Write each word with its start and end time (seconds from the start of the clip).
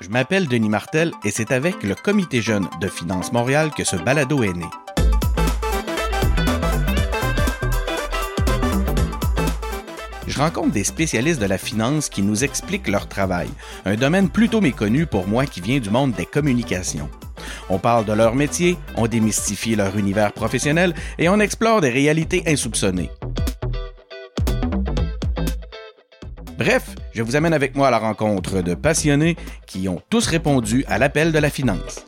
Je 0.00 0.10
m'appelle 0.10 0.46
Denis 0.46 0.68
Martel 0.68 1.10
et 1.24 1.32
c'est 1.32 1.50
avec 1.50 1.82
le 1.82 1.96
Comité 1.96 2.40
jeune 2.40 2.68
de 2.80 2.86
Finance 2.86 3.32
Montréal 3.32 3.70
que 3.76 3.82
ce 3.82 3.96
balado 3.96 4.44
est 4.44 4.52
né. 4.52 4.64
Je 10.28 10.38
rencontre 10.38 10.70
des 10.70 10.84
spécialistes 10.84 11.40
de 11.40 11.46
la 11.46 11.58
finance 11.58 12.08
qui 12.08 12.22
nous 12.22 12.44
expliquent 12.44 12.86
leur 12.86 13.08
travail, 13.08 13.48
un 13.86 13.96
domaine 13.96 14.28
plutôt 14.28 14.60
méconnu 14.60 15.04
pour 15.04 15.26
moi 15.26 15.46
qui 15.46 15.60
vient 15.60 15.80
du 15.80 15.90
monde 15.90 16.12
des 16.12 16.26
communications. 16.26 17.10
On 17.68 17.78
parle 17.78 18.04
de 18.04 18.12
leur 18.12 18.36
métier, 18.36 18.76
on 18.96 19.08
démystifie 19.08 19.74
leur 19.74 19.96
univers 19.96 20.32
professionnel 20.32 20.94
et 21.18 21.28
on 21.28 21.40
explore 21.40 21.80
des 21.80 21.90
réalités 21.90 22.44
insoupçonnées. 22.46 23.10
Bref, 26.58 26.96
je 27.12 27.22
vous 27.22 27.36
amène 27.36 27.52
avec 27.52 27.76
moi 27.76 27.86
à 27.86 27.92
la 27.92 27.98
rencontre 27.98 28.62
de 28.62 28.74
passionnés 28.74 29.36
qui 29.68 29.88
ont 29.88 30.02
tous 30.10 30.26
répondu 30.26 30.84
à 30.88 30.98
l'appel 30.98 31.30
de 31.30 31.38
la 31.38 31.50
finance. 31.50 32.04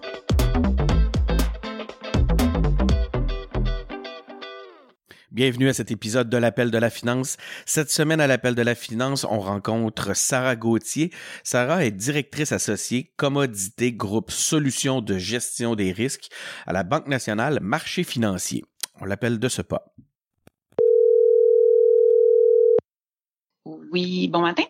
Bienvenue 5.31 5.69
à 5.69 5.73
cet 5.73 5.93
épisode 5.93 6.29
de 6.29 6.37
l'appel 6.37 6.73
de 6.73 6.79
la 6.79 6.91
finance. 6.91 7.37
Cette 7.65 7.93
semaine 7.93 8.21
à 8.21 8.27
l'appel 8.27 8.57
de 8.57 8.63
la 8.63 8.75
finance, 8.75 9.23
on 9.23 9.39
rencontre 9.39 10.17
Sarah 10.17 10.57
Gauthier. 10.57 11.13
Sarah 11.45 11.85
est 11.85 11.93
directrice 11.93 12.51
associée 12.51 13.13
Commodité 13.17 13.93
Groupe 13.93 14.33
Solutions 14.33 15.01
de 15.01 15.17
gestion 15.17 15.77
des 15.77 15.93
risques 15.93 16.29
à 16.67 16.73
la 16.73 16.83
Banque 16.83 17.07
nationale 17.07 17.61
Marché 17.63 18.03
financier. 18.03 18.65
On 19.01 19.05
l'appelle 19.05 19.39
de 19.39 19.49
ce 19.49 19.63
pas. 19.63 19.95
Oui, 23.93 24.29
bon 24.29 24.41
matin. 24.41 24.65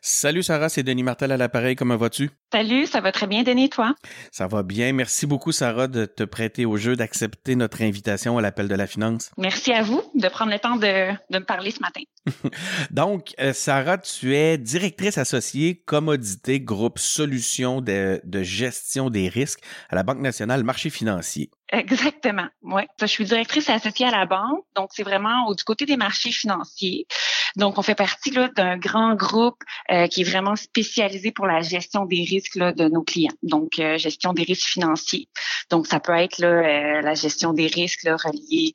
Salut 0.00 0.42
Sarah, 0.42 0.68
c'est 0.68 0.82
Denis 0.82 1.02
Martel 1.02 1.32
à 1.32 1.36
l'appareil. 1.36 1.74
Comment 1.74 1.96
vas-tu? 1.96 2.30
Salut, 2.52 2.86
ça 2.86 3.00
va 3.00 3.10
très 3.10 3.26
bien, 3.26 3.42
Denis, 3.42 3.68
toi? 3.68 3.94
Ça 4.30 4.46
va 4.46 4.62
bien. 4.62 4.92
Merci 4.92 5.26
beaucoup, 5.26 5.52
Sarah, 5.52 5.88
de 5.88 6.04
te 6.04 6.22
prêter 6.22 6.64
au 6.64 6.76
jeu, 6.76 6.94
d'accepter 6.94 7.56
notre 7.56 7.82
invitation 7.82 8.38
à 8.38 8.42
l'appel 8.42 8.68
de 8.68 8.74
la 8.74 8.86
finance. 8.86 9.30
Merci 9.36 9.72
à 9.72 9.82
vous 9.82 10.02
de 10.14 10.28
prendre 10.28 10.52
le 10.52 10.58
temps 10.58 10.76
de, 10.76 11.12
de 11.30 11.38
me 11.38 11.44
parler 11.44 11.72
ce 11.72 11.80
matin. 11.80 12.02
Donc, 12.90 13.34
euh, 13.40 13.52
Sarah, 13.52 13.98
tu 13.98 14.34
es 14.34 14.58
directrice 14.58 15.18
associée 15.18 15.82
Commodité 15.84 16.60
Groupe 16.60 16.98
Solutions 16.98 17.80
de, 17.80 18.20
gestion 18.42 19.10
des 19.10 19.28
risques 19.28 19.60
à 19.88 19.96
la 19.96 20.02
Banque 20.02 20.20
nationale 20.20 20.64
Marché 20.64 20.90
financier. 20.90 21.50
Exactement, 21.72 22.46
oui. 22.62 22.82
Je 23.00 23.06
suis 23.06 23.24
directrice 23.24 23.68
associée 23.68 24.06
à 24.06 24.12
la 24.12 24.24
banque, 24.24 24.64
donc 24.76 24.90
c'est 24.92 25.02
vraiment 25.02 25.50
du 25.52 25.64
côté 25.64 25.84
des 25.84 25.96
marchés 25.96 26.30
financiers. 26.30 27.08
Donc, 27.56 27.76
on 27.78 27.82
fait 27.82 27.96
partie 27.96 28.30
d'un 28.30 28.76
grand 28.76 29.16
groupe 29.16 29.58
euh, 29.90 30.06
qui 30.06 30.20
est 30.20 30.24
vraiment 30.24 30.54
spécialisé 30.54 31.32
pour 31.32 31.46
la 31.46 31.62
gestion 31.62 32.04
des 32.04 32.22
risques 32.22 32.56
de 32.58 32.88
nos 32.88 33.02
clients. 33.02 33.34
Donc, 33.42 33.80
euh, 33.80 33.98
gestion 33.98 34.32
des 34.32 34.44
risques 34.44 34.68
financiers. 34.68 35.28
Donc, 35.70 35.88
ça 35.88 35.98
peut 35.98 36.12
être 36.12 36.38
la 36.40 37.14
gestion 37.14 37.52
des 37.52 37.66
risques 37.66 38.04
là, 38.04 38.16
reliés 38.16 38.72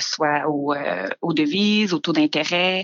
soit 0.00 0.48
aux, 0.48 0.74
aux 1.22 1.32
devises, 1.32 1.94
aux 1.94 2.00
taux 2.00 2.12
d'intérêt, 2.12 2.75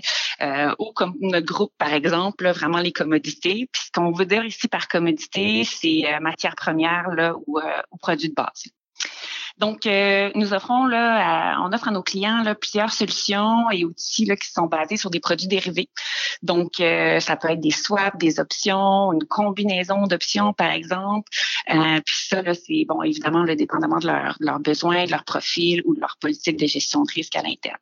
ou 0.79 0.91
comme 0.93 1.15
notre 1.21 1.45
groupe, 1.45 1.73
par 1.77 1.93
exemple, 1.93 2.47
vraiment 2.49 2.79
les 2.79 2.91
commodités. 2.91 3.67
Puis, 3.71 3.83
ce 3.85 3.91
qu'on 3.91 4.11
veut 4.11 4.25
dire 4.25 4.45
ici 4.45 4.67
par 4.67 4.87
commodité, 4.87 5.63
c'est 5.63 6.03
matière 6.21 6.55
première 6.55 7.09
là, 7.09 7.35
ou, 7.47 7.59
ou 7.59 7.97
produits 7.97 8.29
de 8.29 8.33
base. 8.33 8.63
Donc, 9.57 9.85
euh, 9.85 10.31
nous 10.35 10.53
offrons 10.53 10.87
là, 10.87 11.59
on 11.63 11.71
offre 11.73 11.87
à 11.87 11.91
nos 11.91 12.01
clients 12.01 12.41
là, 12.43 12.55
plusieurs 12.55 12.91
solutions 12.91 13.69
et 13.71 13.85
outils 13.85 14.25
là, 14.25 14.35
qui 14.35 14.49
sont 14.51 14.65
basés 14.65 14.97
sur 14.97 15.09
des 15.09 15.19
produits 15.19 15.47
dérivés. 15.47 15.89
Donc, 16.41 16.79
euh, 16.79 17.19
ça 17.19 17.35
peut 17.35 17.49
être 17.51 17.59
des 17.59 17.71
swaps, 17.71 18.17
des 18.17 18.39
options, 18.39 19.13
une 19.13 19.25
combinaison 19.25 20.07
d'options, 20.07 20.53
par 20.53 20.71
exemple. 20.71 21.29
Euh, 21.69 22.01
puis 22.03 22.15
ça, 22.27 22.41
là, 22.41 22.53
c'est 22.53 22.85
bon, 22.87 23.03
évidemment, 23.03 23.43
le 23.43 23.55
dépendamment 23.55 23.99
de, 23.99 24.07
leur, 24.07 24.37
de 24.39 24.45
leurs 24.45 24.59
besoins, 24.59 25.05
de 25.05 25.11
leur 25.11 25.23
profil 25.23 25.81
ou 25.85 25.93
de 25.93 25.99
leur 25.99 26.17
politique 26.19 26.57
de 26.57 26.65
gestion 26.65 27.03
de 27.03 27.11
risque 27.11 27.35
à 27.35 27.43
l'interne. 27.43 27.77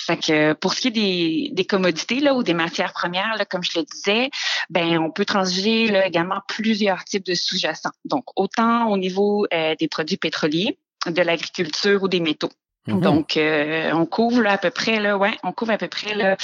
Fait 0.00 0.16
que 0.16 0.52
pour 0.54 0.74
ce 0.74 0.80
qui 0.80 0.88
est 0.88 0.90
des, 0.90 1.50
des 1.52 1.64
commodités 1.64 2.20
là 2.20 2.34
ou 2.34 2.42
des 2.42 2.54
matières 2.54 2.92
premières, 2.92 3.36
là, 3.36 3.44
comme 3.44 3.62
je 3.62 3.78
le 3.78 3.84
disais, 3.84 4.30
ben 4.68 4.98
on 4.98 5.10
peut 5.10 5.24
transiger 5.24 5.88
là, 5.88 6.06
également 6.06 6.40
plusieurs 6.48 7.04
types 7.04 7.24
de 7.24 7.34
sous-jacents. 7.34 7.90
Donc 8.04 8.24
autant 8.36 8.88
au 8.90 8.96
niveau 8.96 9.46
euh, 9.52 9.74
des 9.78 9.88
produits 9.88 10.16
pétroliers, 10.16 10.78
de 11.06 11.22
l'agriculture 11.22 12.02
ou 12.02 12.08
des 12.08 12.20
métaux. 12.20 12.50
Mhm. 12.86 13.00
Donc, 13.00 13.36
euh, 13.36 13.90
on 13.92 14.06
couvre 14.06 14.42
là, 14.42 14.52
à 14.52 14.58
peu 14.58 14.70
près 14.70 15.00
là, 15.00 15.18
ouais, 15.18 15.36
on 15.42 15.52
couvre 15.52 15.72
à 15.72 15.78
peu 15.78 15.88
près 15.88 16.14
là, 16.14 16.36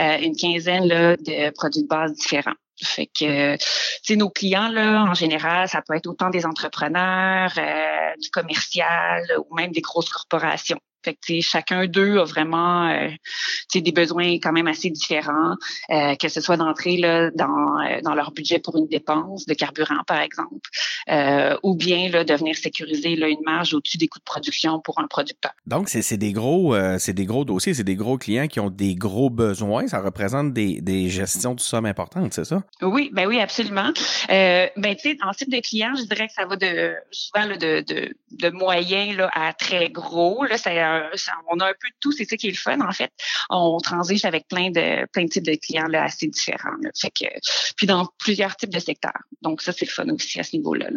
euh, 0.00 0.18
une 0.18 0.34
quinzaine 0.36 0.86
là, 0.86 1.16
de 1.16 1.50
produits 1.50 1.82
de 1.82 1.88
base 1.88 2.14
différents. 2.14 2.54
Fait 2.82 3.06
que, 3.06 3.56
c'est 4.02 4.16
nos 4.16 4.30
clients 4.30 4.68
là, 4.68 5.04
en 5.04 5.14
général, 5.14 5.68
ça 5.68 5.82
peut 5.82 5.94
être 5.94 6.06
autant 6.06 6.30
des 6.30 6.46
entrepreneurs, 6.46 7.52
du 8.20 8.30
commercial 8.30 9.22
ou 9.38 9.54
même 9.54 9.70
des 9.70 9.82
grosses 9.82 10.08
corporations. 10.08 10.80
Fait 11.04 11.14
que 11.14 11.40
chacun 11.40 11.86
d'eux 11.86 12.18
a 12.18 12.24
vraiment 12.24 12.88
euh, 12.88 13.08
des 13.74 13.92
besoins 13.92 14.34
quand 14.34 14.52
même 14.52 14.68
assez 14.68 14.90
différents, 14.90 15.56
euh, 15.90 16.14
que 16.14 16.28
ce 16.28 16.40
soit 16.40 16.56
d'entrer 16.56 16.96
là, 16.96 17.30
dans, 17.30 17.80
euh, 17.80 18.00
dans 18.02 18.14
leur 18.14 18.32
budget 18.32 18.58
pour 18.58 18.76
une 18.76 18.86
dépense 18.86 19.46
de 19.46 19.54
carburant, 19.54 20.02
par 20.06 20.20
exemple, 20.20 20.68
euh, 21.10 21.56
ou 21.62 21.74
bien 21.74 22.08
là, 22.08 22.24
de 22.24 22.34
venir 22.34 22.56
sécuriser 22.56 23.16
là, 23.16 23.28
une 23.28 23.42
marge 23.44 23.74
au-dessus 23.74 23.98
des 23.98 24.08
coûts 24.08 24.18
de 24.18 24.24
production 24.24 24.80
pour 24.80 25.00
un 25.00 25.06
producteur. 25.06 25.52
Donc, 25.66 25.88
c'est 25.88 26.16
des 26.16 26.32
gros 26.32 26.74
c'est 26.98 27.12
des 27.12 27.26
gros 27.26 27.44
dossiers, 27.44 27.74
c'est 27.74 27.84
des 27.84 27.96
gros 27.96 28.18
clients 28.18 28.46
qui 28.46 28.60
ont 28.60 28.70
des 28.70 28.94
gros 28.94 29.30
besoins. 29.30 29.86
Ça 29.88 30.00
représente 30.00 30.52
des, 30.52 30.80
des 30.80 31.08
gestions 31.08 31.54
de 31.54 31.60
sommes 31.60 31.86
importantes, 31.86 32.32
c'est 32.34 32.44
ça? 32.44 32.62
Oui, 32.82 33.10
ben 33.12 33.26
oui, 33.26 33.40
absolument. 33.40 33.90
Ben, 34.28 34.70
tu 34.76 35.10
sais, 35.10 35.16
en 35.22 35.32
type 35.32 35.50
de 35.50 35.60
client, 35.60 35.92
je 35.96 36.04
dirais 36.04 36.26
que 36.28 36.32
ça 36.34 36.46
va 36.46 36.56
de 36.56 36.94
souvent 37.10 37.46
là, 37.46 37.56
de, 37.56 37.84
de, 37.86 38.14
de 38.30 38.50
moyen 38.50 39.14
là, 39.16 39.30
à 39.34 39.52
très 39.52 39.88
gros. 39.90 40.44
Là, 40.44 40.56
c'est 41.14 41.30
on 41.50 41.58
a 41.60 41.66
un 41.66 41.74
peu 41.80 41.88
de 41.88 41.94
tout, 42.00 42.12
c'est 42.12 42.24
ça 42.24 42.36
qui 42.36 42.48
est 42.48 42.50
le 42.50 42.56
fun 42.56 42.80
en 42.80 42.92
fait. 42.92 43.10
On 43.50 43.78
transige 43.78 44.24
avec 44.24 44.48
plein 44.48 44.70
de 44.70 45.06
plein 45.12 45.24
de 45.24 45.28
types 45.28 45.46
de 45.46 45.54
clients 45.54 45.88
là, 45.88 46.04
assez 46.04 46.26
différents. 46.26 46.76
Fait 47.00 47.10
que 47.10 47.26
puis 47.76 47.86
dans 47.86 48.06
plusieurs 48.18 48.56
types 48.56 48.72
de 48.72 48.78
secteurs. 48.78 49.22
Donc 49.42 49.62
ça 49.62 49.72
c'est 49.72 49.86
le 49.86 49.90
fun 49.90 50.08
aussi 50.10 50.40
à 50.40 50.42
ce 50.42 50.56
niveau-là. 50.56 50.88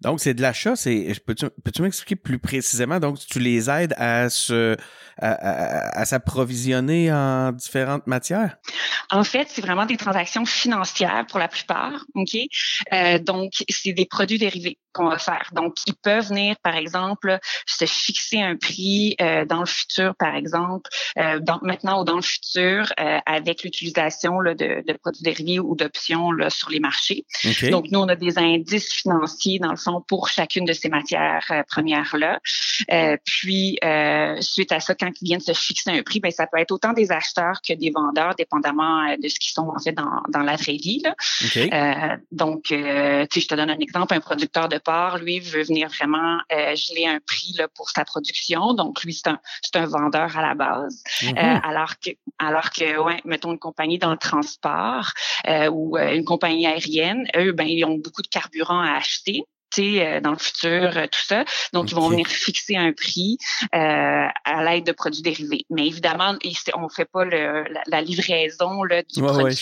Donc 0.00 0.20
c'est 0.20 0.34
de 0.34 0.42
l'achat, 0.42 0.76
c'est 0.76 1.12
peux-tu 1.26 1.46
peux-tu 1.64 1.82
m'expliquer 1.82 2.16
plus 2.16 2.38
précisément? 2.38 3.00
Donc 3.00 3.18
tu 3.18 3.38
les 3.38 3.68
aides 3.70 3.94
à 3.96 4.28
se 4.30 4.76
à, 5.20 6.04
s'approvisionner 6.04 7.12
en 7.12 7.52
différentes 7.52 8.06
matières? 8.06 8.56
En 9.10 9.24
fait, 9.24 9.48
c'est 9.50 9.60
vraiment 9.60 9.86
des 9.86 9.96
transactions 9.96 10.46
financières 10.46 11.26
pour 11.28 11.38
la 11.38 11.48
plupart, 11.48 12.04
OK? 12.14 12.36
Euh, 12.92 13.18
donc 13.18 13.52
c'est 13.68 13.92
des 13.92 14.06
produits 14.06 14.38
dérivés 14.38 14.78
qu'on 14.92 15.08
va 15.08 15.18
faire. 15.18 15.50
Donc, 15.52 15.74
ils 15.86 15.94
peuvent 15.94 16.28
venir, 16.28 16.56
par 16.62 16.76
exemple, 16.76 17.38
se 17.66 17.84
fixer 17.84 18.40
un 18.40 18.56
prix 18.56 19.16
euh, 19.20 19.44
dans 19.44 19.60
le 19.60 19.66
futur, 19.66 20.14
par 20.18 20.34
exemple, 20.34 20.90
euh, 21.18 21.38
dans, 21.40 21.58
maintenant 21.62 22.02
ou 22.02 22.04
dans 22.04 22.16
le 22.16 22.22
futur, 22.22 22.92
euh, 22.98 23.18
avec 23.26 23.62
l'utilisation 23.62 24.42
de, 24.42 24.52
de, 24.54 24.92
produits 24.98 25.22
dérivés 25.22 25.58
ou 25.58 25.76
d'options 25.76 26.30
sur 26.48 26.70
les 26.70 26.80
marchés. 26.80 27.24
Donc, 27.70 27.86
nous, 27.90 28.00
on 28.00 28.08
a 28.08 28.16
des 28.16 28.38
indices 28.38 28.92
financiers, 28.92 29.58
dans 29.58 29.70
le 29.70 29.76
fond, 29.76 30.02
pour 30.06 30.28
chacune 30.28 30.64
de 30.64 30.72
ces 30.72 30.88
matières 30.88 31.46
euh, 31.50 31.62
premières-là. 31.68 32.40
Euh, 32.90 33.16
puis, 33.24 33.78
suite 34.40 34.72
à 34.72 34.80
ça, 34.80 34.94
quand 34.94 35.10
ils 35.20 35.24
viennent 35.24 35.40
se 35.40 35.52
fixer 35.52 35.90
un 35.90 36.02
prix, 36.02 36.20
ben, 36.20 36.30
ça 36.30 36.46
peut 36.46 36.58
être 36.58 36.72
autant 36.72 36.92
des 36.92 37.12
acheteurs 37.12 37.60
que 37.66 37.72
des 37.74 37.90
vendeurs, 37.90 38.34
dépendamment 38.36 39.16
de 39.16 39.28
ce 39.28 39.38
qu'ils 39.38 39.52
sont 39.52 39.68
en 39.68 39.78
fait 39.78 39.92
dans, 39.92 40.22
dans 40.28 40.42
la 40.42 40.56
vraie 40.56 40.76
vie. 40.76 41.02
Là. 41.04 42.18
donc, 42.32 42.64
tu 42.64 42.74
sais, 42.74 43.40
je 43.40 43.48
te 43.48 43.54
donne 43.54 43.70
un 43.70 43.78
exemple, 43.78 44.14
un 44.14 44.20
producteur 44.20 44.68
de 44.68 44.79
part, 44.80 45.18
lui, 45.18 45.40
veut 45.40 45.62
venir 45.62 45.88
vraiment 45.88 46.38
euh, 46.52 46.74
geler 46.74 47.06
un 47.06 47.20
prix 47.26 47.54
là, 47.58 47.68
pour 47.68 47.90
sa 47.90 48.04
production. 48.04 48.74
Donc, 48.74 49.02
lui, 49.04 49.14
c'est 49.14 49.28
un, 49.28 49.38
c'est 49.62 49.76
un 49.76 49.86
vendeur 49.86 50.36
à 50.36 50.42
la 50.42 50.54
base. 50.54 51.02
Mm-hmm. 51.20 51.38
Euh, 51.38 51.60
alors 51.62 51.98
que, 51.98 52.10
alors 52.38 52.70
que, 52.70 52.98
ouais, 52.98 53.20
mettons 53.24 53.52
une 53.52 53.58
compagnie 53.58 53.98
dans 53.98 54.10
le 54.10 54.18
transport 54.18 55.10
euh, 55.48 55.68
ou 55.70 55.96
euh, 55.96 56.14
une 56.14 56.24
compagnie 56.24 56.66
aérienne, 56.66 57.26
eux, 57.36 57.52
ben, 57.52 57.66
ils 57.66 57.84
ont 57.84 57.98
beaucoup 57.98 58.22
de 58.22 58.28
carburant 58.28 58.80
à 58.80 58.92
acheter. 58.92 59.44
Euh, 59.78 60.20
dans 60.20 60.32
le 60.32 60.38
futur, 60.38 60.96
euh, 60.96 61.06
tout 61.06 61.20
ça. 61.24 61.44
Donc, 61.72 61.90
ils 61.90 61.94
vont 61.94 62.08
venir 62.08 62.26
fixer 62.26 62.76
un 62.76 62.92
prix 62.92 63.38
euh, 63.74 64.26
à 64.44 64.64
l'aide 64.64 64.84
de 64.84 64.92
produits 64.92 65.22
dérivés. 65.22 65.64
Mais 65.70 65.86
évidemment, 65.86 66.34
on 66.74 66.82
ne 66.82 66.88
fait 66.88 67.04
pas 67.04 67.24
le, 67.24 67.64
la, 67.86 68.00
livraison 68.00 68.82
là, 68.82 69.02
du 69.02 69.22
produit 69.22 69.56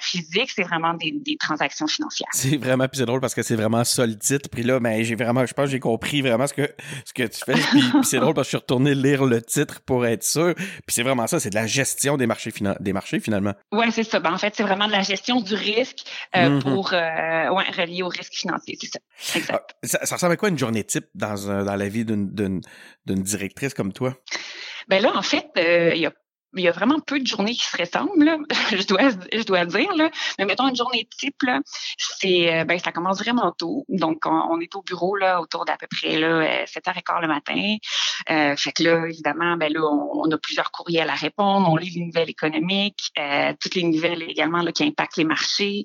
physique, 0.00 0.50
c'est 0.54 0.62
vraiment 0.62 0.94
des, 0.94 1.12
des, 1.12 1.36
transactions 1.36 1.86
financières. 1.86 2.28
C'est 2.32 2.56
vraiment, 2.56 2.88
puis 2.88 2.98
c'est 2.98 3.06
drôle 3.06 3.20
parce 3.20 3.34
que 3.34 3.42
c'est 3.42 3.56
vraiment 3.56 3.84
ça 3.84 4.06
le 4.06 4.18
titre. 4.18 4.48
Puis 4.50 4.62
là, 4.62 4.80
ben, 4.80 5.02
j'ai 5.02 5.14
vraiment, 5.14 5.46
je 5.46 5.54
pense 5.54 5.66
que 5.66 5.70
j'ai 5.70 5.80
compris 5.80 6.20
vraiment 6.20 6.46
ce 6.46 6.54
que, 6.54 6.68
ce 7.04 7.12
que 7.12 7.24
tu 7.24 7.40
fais. 7.44 7.54
Puis, 7.54 7.82
c'est 8.02 8.18
drôle 8.18 8.34
parce 8.34 8.46
que 8.48 8.52
je 8.52 8.56
suis 8.56 8.62
retourné 8.62 8.94
lire 8.94 9.24
le 9.24 9.40
titre 9.40 9.80
pour 9.82 10.06
être 10.06 10.24
sûr. 10.24 10.54
Puis 10.54 10.94
c'est 10.94 11.02
vraiment 11.02 11.26
ça, 11.26 11.38
c'est 11.38 11.50
de 11.50 11.54
la 11.54 11.66
gestion 11.66 12.16
des 12.16 12.26
marchés, 12.26 12.52
des 12.80 12.92
marchés 12.92 13.20
finalement. 13.20 13.54
Oui, 13.72 13.86
c'est 13.92 14.04
ça. 14.04 14.20
Ben, 14.20 14.32
en 14.32 14.38
fait, 14.38 14.54
c'est 14.56 14.62
vraiment 14.62 14.86
de 14.86 14.92
la 14.92 15.02
gestion 15.02 15.40
du 15.40 15.54
risque 15.54 16.04
mm-hmm. 16.34 16.62
pour 16.62 16.92
euh, 16.92 17.50
ouais, 17.50 17.64
relié 17.76 18.02
au 18.02 18.08
risque 18.08 18.34
financier, 18.34 18.76
c'est 18.80 18.88
ça. 18.88 18.98
Ah, 19.48 19.62
ça, 19.82 20.14
ressemble 20.14 20.32
à 20.32 20.36
quoi 20.36 20.48
une 20.48 20.58
journée 20.58 20.84
type 20.84 21.06
dans, 21.14 21.64
dans 21.64 21.76
la 21.76 21.88
vie 21.88 22.04
d'une 22.04 22.60
directrice 23.06 23.74
comme 23.74 23.92
toi? 23.92 24.16
Ben 24.88 25.02
là, 25.02 25.12
en 25.14 25.22
fait, 25.22 25.48
euh, 25.56 25.92
il 25.94 26.00
y 26.00 26.06
a 26.06 26.12
il 26.56 26.64
y 26.64 26.68
a 26.68 26.72
vraiment 26.72 27.00
peu 27.00 27.20
de 27.20 27.26
journées 27.26 27.54
qui 27.54 27.66
se 27.66 27.76
ressemblent, 27.76 28.24
là, 28.24 28.38
je 28.70 28.86
dois 28.86 29.10
je 29.32 29.44
dois 29.44 29.64
dire. 29.64 29.94
Là. 29.94 30.10
Mais 30.38 30.44
mettons 30.44 30.68
une 30.68 30.76
journée 30.76 31.08
type, 31.18 31.34
c'est 31.98 32.52
euh, 32.52 32.64
ben 32.64 32.78
ça 32.78 32.92
commence 32.92 33.18
vraiment 33.18 33.52
tôt. 33.52 33.84
Donc 33.88 34.24
on, 34.26 34.60
est 34.60 34.74
au 34.74 34.82
bureau 34.82 35.16
là 35.16 35.40
autour 35.40 35.64
d'à 35.64 35.76
peu 35.76 35.86
près 35.90 36.18
là 36.18 36.64
7h15 36.64 37.22
le 37.22 37.28
matin. 37.28 37.76
Euh, 38.30 38.56
fait 38.56 38.72
que 38.72 38.82
là 38.82 39.06
évidemment 39.06 39.56
ben 39.56 39.72
là 39.72 39.80
on, 39.82 40.30
a 40.30 40.38
plusieurs 40.38 40.70
courriels 40.70 41.10
à 41.10 41.14
répondre, 41.14 41.68
on 41.68 41.76
lit 41.76 41.90
les 41.90 42.04
nouvelles 42.04 42.30
économiques, 42.30 43.10
euh, 43.18 43.52
toutes 43.60 43.74
les 43.74 43.84
nouvelles 43.84 44.22
également 44.22 44.62
là, 44.62 44.72
qui 44.72 44.84
impactent 44.84 45.16
les 45.16 45.24
marchés. 45.24 45.82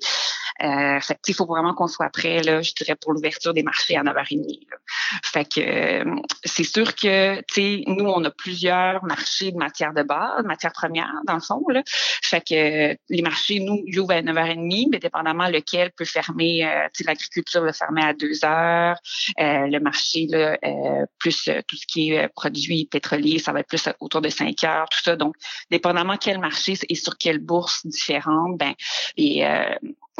Euh, 0.62 1.00
fait 1.00 1.18
il 1.28 1.34
faut 1.34 1.46
vraiment 1.46 1.74
qu'on 1.74 1.86
soit 1.86 2.10
prêt 2.10 2.42
là, 2.42 2.60
je 2.60 2.72
dirais 2.74 2.96
pour 3.00 3.12
l'ouverture 3.12 3.54
des 3.54 3.62
marchés 3.62 3.96
à 3.96 4.02
9h30. 4.02 4.60
Là. 4.70 4.76
Fait 5.24 5.44
que 5.44 5.60
euh, 5.60 6.16
c'est 6.44 6.64
sûr 6.64 6.94
que 6.94 7.36
tu 7.40 7.44
sais 7.54 7.82
nous 7.86 8.04
on 8.04 8.22
a 8.24 8.30
plusieurs 8.30 9.02
marchés 9.04 9.52
de 9.52 9.56
matières 9.56 9.94
de 9.94 10.02
base, 10.02 10.44
matières 10.60 10.72
premières 10.72 11.12
dans 11.26 11.34
le 11.34 11.40
fond 11.40 11.62
là. 11.68 11.82
Fait 11.86 12.40
que 12.40 12.96
les 13.08 13.22
marchés 13.22 13.60
nous 13.60 13.82
ils 13.86 13.98
ouvrent 13.98 14.12
à 14.12 14.22
9h30, 14.22 14.88
mais 14.90 14.98
dépendamment 14.98 15.48
lequel 15.48 15.90
peut 15.92 16.04
fermer 16.04 16.66
euh, 16.66 16.86
l'agriculture 17.06 17.62
va 17.62 17.72
fermer 17.72 18.02
à 18.02 18.12
2 18.12 18.44
heures, 18.44 18.96
euh, 19.40 19.66
le 19.66 19.78
marché 19.80 20.26
là 20.28 20.58
euh, 20.64 21.06
plus 21.18 21.48
tout 21.66 21.76
ce 21.76 21.86
qui 21.86 22.12
est 22.12 22.28
produits 22.28 22.86
pétroliers, 22.86 23.38
ça 23.38 23.52
va 23.52 23.60
être 23.60 23.68
plus 23.68 23.88
autour 24.00 24.20
de 24.20 24.28
5 24.28 24.62
heures, 24.64 24.88
tout 24.90 25.02
ça. 25.02 25.16
Donc 25.16 25.34
dépendamment 25.70 26.16
quel 26.16 26.38
marché 26.38 26.74
et 26.88 26.94
sur 26.94 27.16
quelle 27.16 27.38
bourse 27.38 27.86
différente, 27.86 28.58
ben 28.58 28.74
et 29.16 29.44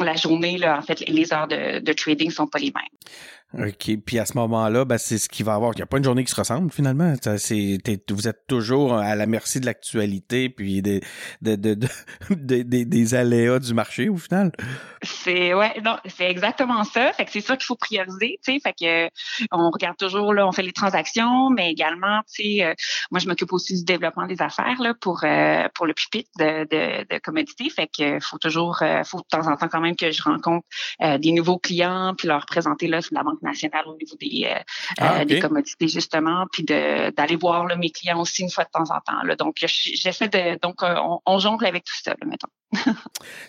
la 0.03 0.15
journée, 0.15 0.57
là, 0.57 0.77
en 0.77 0.81
fait, 0.81 1.01
les 1.07 1.33
heures 1.33 1.47
de, 1.47 1.79
de 1.79 1.93
trading 1.93 2.31
sont 2.31 2.47
pas 2.47 2.59
les 2.59 2.71
mêmes. 2.75 3.11
OK. 3.57 3.97
Puis 4.05 4.17
à 4.17 4.25
ce 4.25 4.37
moment-là, 4.37 4.85
ben, 4.85 4.97
c'est 4.97 5.17
ce 5.17 5.27
qu'il 5.27 5.45
va 5.45 5.53
y 5.53 5.55
avoir. 5.55 5.73
Il 5.73 5.77
n'y 5.77 5.81
a 5.81 5.85
pas 5.85 5.97
une 5.97 6.03
journée 6.03 6.23
qui 6.23 6.31
se 6.31 6.39
ressemble, 6.39 6.71
finalement. 6.71 7.13
C'est, 7.37 7.77
vous 8.09 8.27
êtes 8.27 8.47
toujours 8.47 8.93
à 8.93 9.15
la 9.15 9.25
merci 9.25 9.59
de 9.59 9.65
l'actualité 9.65 10.49
puis 10.49 10.81
des, 10.81 11.01
de, 11.41 11.55
de, 11.55 11.73
de, 11.73 11.87
des 12.83 13.15
aléas 13.15 13.59
du 13.59 13.73
marché, 13.73 14.07
au 14.07 14.17
final. 14.17 14.51
C'est, 15.03 15.53
ouais, 15.53 15.73
non, 15.83 15.97
c'est 16.05 16.29
exactement 16.29 16.83
ça. 16.83 17.11
Fait 17.13 17.25
que 17.25 17.31
c'est 17.31 17.41
ça 17.41 17.57
qu'il 17.57 17.65
faut 17.65 17.75
prioriser, 17.75 18.39
tu 18.43 18.53
sais. 18.53 18.59
Fait 18.59 18.73
que, 18.73 19.45
on 19.51 19.69
regarde 19.69 19.97
toujours, 19.97 20.33
là, 20.33 20.47
on 20.47 20.51
fait 20.51 20.61
les 20.61 20.71
transactions, 20.71 21.49
mais 21.49 21.71
également, 21.71 22.21
tu 22.33 22.43
sais, 22.43 22.63
euh, 22.63 22.73
moi, 23.09 23.19
je 23.19 23.27
m'occupe 23.27 23.51
aussi 23.51 23.75
du 23.75 23.83
développement 23.83 24.27
des 24.27 24.41
affaires, 24.41 24.79
là, 24.79 24.93
pour, 24.93 25.23
euh, 25.23 25.67
pour 25.73 25.85
le 25.85 25.93
pupitre 25.93 26.29
de, 26.39 26.63
de, 26.63 27.15
de 27.15 27.19
commodité. 27.19 27.69
Fait 27.69 27.87
que, 27.87 28.19
faut 28.21 28.37
toujours, 28.37 28.81
euh, 28.81 29.03
faut 29.03 29.17
de 29.17 29.25
temps 29.29 29.47
en 29.51 29.57
temps 29.57 29.67
quand 29.67 29.81
même 29.81 29.90
que 29.95 30.11
je 30.11 30.21
rencontre 30.21 30.65
des 30.99 31.31
nouveaux 31.31 31.57
clients 31.57 32.13
puis 32.17 32.27
leur 32.27 32.45
présenter, 32.45 32.89
sur 33.01 33.15
la 33.15 33.23
banque 33.23 33.41
nationale 33.41 33.83
au 33.87 33.95
niveau 33.95 34.15
des, 34.19 34.45
euh, 34.45 34.59
ah, 34.97 35.19
euh, 35.19 35.25
des 35.25 35.39
commodités, 35.39 35.87
justement, 35.87 36.45
puis 36.51 36.63
d'aller 36.63 37.35
voir 37.35 37.65
là, 37.65 37.75
mes 37.75 37.89
clients 37.89 38.19
aussi 38.19 38.41
une 38.41 38.49
fois 38.49 38.65
de 38.65 38.69
temps 38.69 38.93
en 38.93 38.99
temps. 38.99 39.23
Là. 39.23 39.35
Donc, 39.35 39.55
j'essaie 39.57 40.27
de. 40.27 40.59
Donc, 40.61 40.83
euh, 40.83 40.95
on, 41.25 41.39
jongle 41.39 41.65
avec 41.65 41.83
tout 41.83 41.93
ça, 42.03 42.11
là, 42.11 42.27
mettons. 42.27 42.47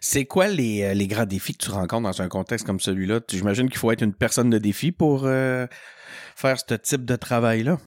C'est 0.01 0.25
quoi 0.25 0.49
les, 0.49 0.95
les 0.95 1.07
grands 1.07 1.27
défis 1.27 1.55
que 1.55 1.65
tu 1.65 1.71
rencontres 1.71 2.03
dans 2.03 2.23
un 2.23 2.29
contexte 2.29 2.67
comme 2.67 2.81
celui-là? 2.81 3.21
J'imagine 3.29 3.69
qu'il 3.69 3.79
faut 3.79 3.93
être 3.93 4.03
une 4.03 4.15
personne 4.15 4.51
de 4.51 4.59
défi 4.59 4.93
pour 4.93 5.23
faire 5.23 6.59
ce 6.59 6.75
type 6.75 7.05
de 7.05 7.17
travail-là. 7.17 7.79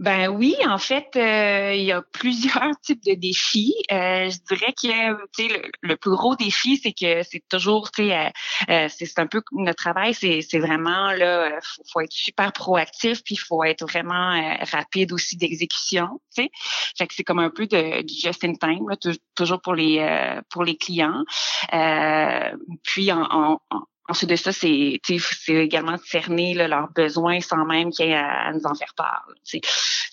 Ben 0.00 0.28
oui, 0.28 0.56
en 0.66 0.78
fait, 0.78 1.10
euh, 1.16 1.74
il 1.74 1.82
y 1.84 1.92
a 1.92 2.00
plusieurs 2.00 2.70
types 2.82 3.04
de 3.04 3.12
défis. 3.12 3.74
Euh, 3.92 4.30
je 4.30 4.38
dirais 4.48 4.72
que 4.72 5.42
le, 5.42 5.70
le 5.82 5.96
plus 5.98 6.12
gros 6.12 6.34
défi, 6.36 6.78
c'est 6.78 6.94
que 6.94 7.22
c'est 7.22 7.42
toujours, 7.50 7.90
sais, 7.94 8.32
euh, 8.70 8.88
c'est 8.88 9.18
un 9.18 9.26
peu 9.26 9.42
notre 9.52 9.76
travail, 9.76 10.14
c'est 10.14 10.58
vraiment 10.58 11.12
là, 11.12 11.50
faut, 11.62 11.82
faut 11.92 12.00
être 12.00 12.12
super 12.12 12.50
proactif, 12.54 13.22
puis 13.22 13.36
faut 13.36 13.62
être 13.62 13.86
vraiment 13.86 14.40
rapide 14.72 15.12
aussi 15.12 15.36
d'exécution. 15.36 16.18
Fait 16.34 16.48
que 17.06 17.12
c'est 17.14 17.24
comme 17.24 17.38
un 17.38 17.50
peu 17.50 17.66
de, 17.66 18.00
du 18.00 18.14
just 18.14 18.42
in 18.42 18.54
time, 18.54 18.88
là, 18.88 18.96
toujours 19.34 19.60
pour 19.60 19.74
les 19.74 20.00
pour 20.48 20.64
les 20.64 20.78
clients. 20.78 21.24
puis 22.84 23.12
en, 23.12 23.60
en 23.70 23.82
Ensuite 24.10 24.30
de 24.30 24.34
ça, 24.34 24.50
c'est 24.52 25.00
également 25.48 25.92
de 25.92 26.02
cerner 26.04 26.52
là, 26.54 26.66
leurs 26.66 26.88
besoins 26.90 27.40
sans 27.40 27.64
même 27.64 27.90
qu'il 27.90 28.06
y 28.06 28.08
ait 28.08 28.16
à, 28.16 28.50
nous 28.52 28.66
en 28.66 28.74
faire 28.74 28.92
part. 28.96 29.24
Fait 29.44 29.60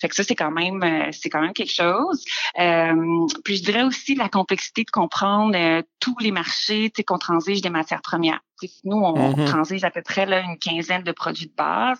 que 0.08 0.14
ça, 0.14 0.22
c'est 0.22 0.36
quand 0.36 0.52
même 0.52 0.80
euh, 0.84 1.08
c'est 1.10 1.28
quand 1.28 1.40
même 1.40 1.52
quelque 1.52 1.72
chose. 1.72 2.24
Euh, 2.60 3.26
puis 3.44 3.56
je 3.56 3.64
dirais 3.64 3.82
aussi 3.82 4.14
la 4.14 4.28
complexité 4.28 4.84
de 4.84 4.90
comprendre 4.92 5.56
euh, 5.56 5.82
tous 5.98 6.16
les 6.20 6.30
marchés 6.30 6.92
qu'on 7.04 7.18
transige 7.18 7.60
des 7.60 7.70
matières 7.70 8.02
premières. 8.02 8.38
nous, 8.84 8.98
on 8.98 9.32
mm-hmm. 9.32 9.46
transige 9.46 9.82
à 9.82 9.90
peu 9.90 10.02
près 10.02 10.26
là, 10.26 10.42
une 10.42 10.58
quinzaine 10.58 11.02
de 11.02 11.10
produits 11.10 11.48
de 11.48 11.54
base. 11.56 11.98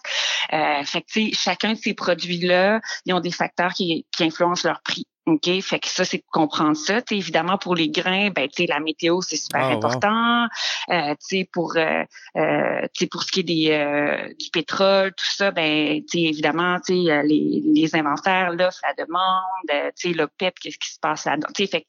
Euh, 0.52 0.84
fait 0.84 1.02
que 1.02 1.34
chacun 1.34 1.72
de 1.72 1.78
ces 1.78 1.94
produits-là, 1.94 2.80
ils 3.06 3.12
ont 3.12 3.20
des 3.20 3.32
facteurs 3.32 3.72
qui, 3.72 4.06
qui 4.16 4.22
influencent 4.22 4.68
leur 4.68 4.80
prix. 4.82 5.04
OK, 5.28 5.60
fait 5.60 5.78
que 5.78 5.88
ça, 5.88 6.06
c'est 6.06 6.22
comprendre 6.30 6.76
ça. 6.76 7.02
T'sais, 7.02 7.16
évidemment, 7.16 7.58
pour 7.58 7.74
les 7.74 7.90
grains, 7.90 8.30
ben, 8.30 8.48
la 8.66 8.80
météo, 8.80 9.20
c'est 9.20 9.36
super 9.36 9.64
ah, 9.64 9.72
important. 9.72 10.46
Euh, 10.90 11.14
pour, 11.52 11.76
euh, 11.76 12.02
euh 12.36 12.86
pour 13.10 13.22
ce 13.22 13.32
qui 13.32 13.40
est 13.40 13.42
des, 13.42 13.70
euh, 13.72 14.32
du 14.38 14.48
pétrole, 14.50 15.10
tout 15.10 15.30
ça, 15.36 15.50
ben, 15.50 16.02
évidemment, 16.14 16.78
les, 16.88 17.62
les 17.64 17.96
inventaires, 17.96 18.52
l'offre, 18.52 18.80
la 18.82 19.04
demande, 19.04 19.70
euh, 19.70 19.90
le 20.04 20.26
PEP, 20.38 20.58
qu'est-ce 20.58 20.78
qui 20.78 20.94
se 20.94 20.98
passe 20.98 21.26
là-dedans? 21.26 21.48
Fait 21.54 21.84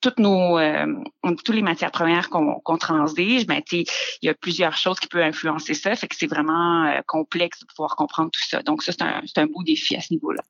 toutes 0.00 0.18
nos 0.18 0.58
euh, 0.58 0.86
toutes 1.22 1.54
les 1.54 1.62
matières 1.62 1.90
premières 1.90 2.30
qu'on 2.30 2.60
qu'on 2.60 2.76
transige, 2.76 3.46
ben 3.46 3.60
il 3.72 3.86
y 4.22 4.28
a 4.28 4.34
plusieurs 4.34 4.76
choses 4.76 4.98
qui 5.00 5.08
peuvent 5.08 5.22
influencer 5.22 5.74
ça, 5.74 5.94
fait 5.96 6.08
que 6.08 6.16
c'est 6.16 6.26
vraiment 6.26 6.84
euh, 6.84 7.00
complexe 7.06 7.60
de 7.60 7.66
pouvoir 7.66 7.96
comprendre 7.96 8.30
tout 8.30 8.46
ça. 8.48 8.62
Donc 8.62 8.82
ça 8.82 8.92
c'est 8.92 9.02
un 9.02 9.22
un 9.36 9.46
beau 9.46 9.62
défi 9.64 9.96
à 9.96 10.00
ce 10.00 10.12
niveau-là. 10.12 10.42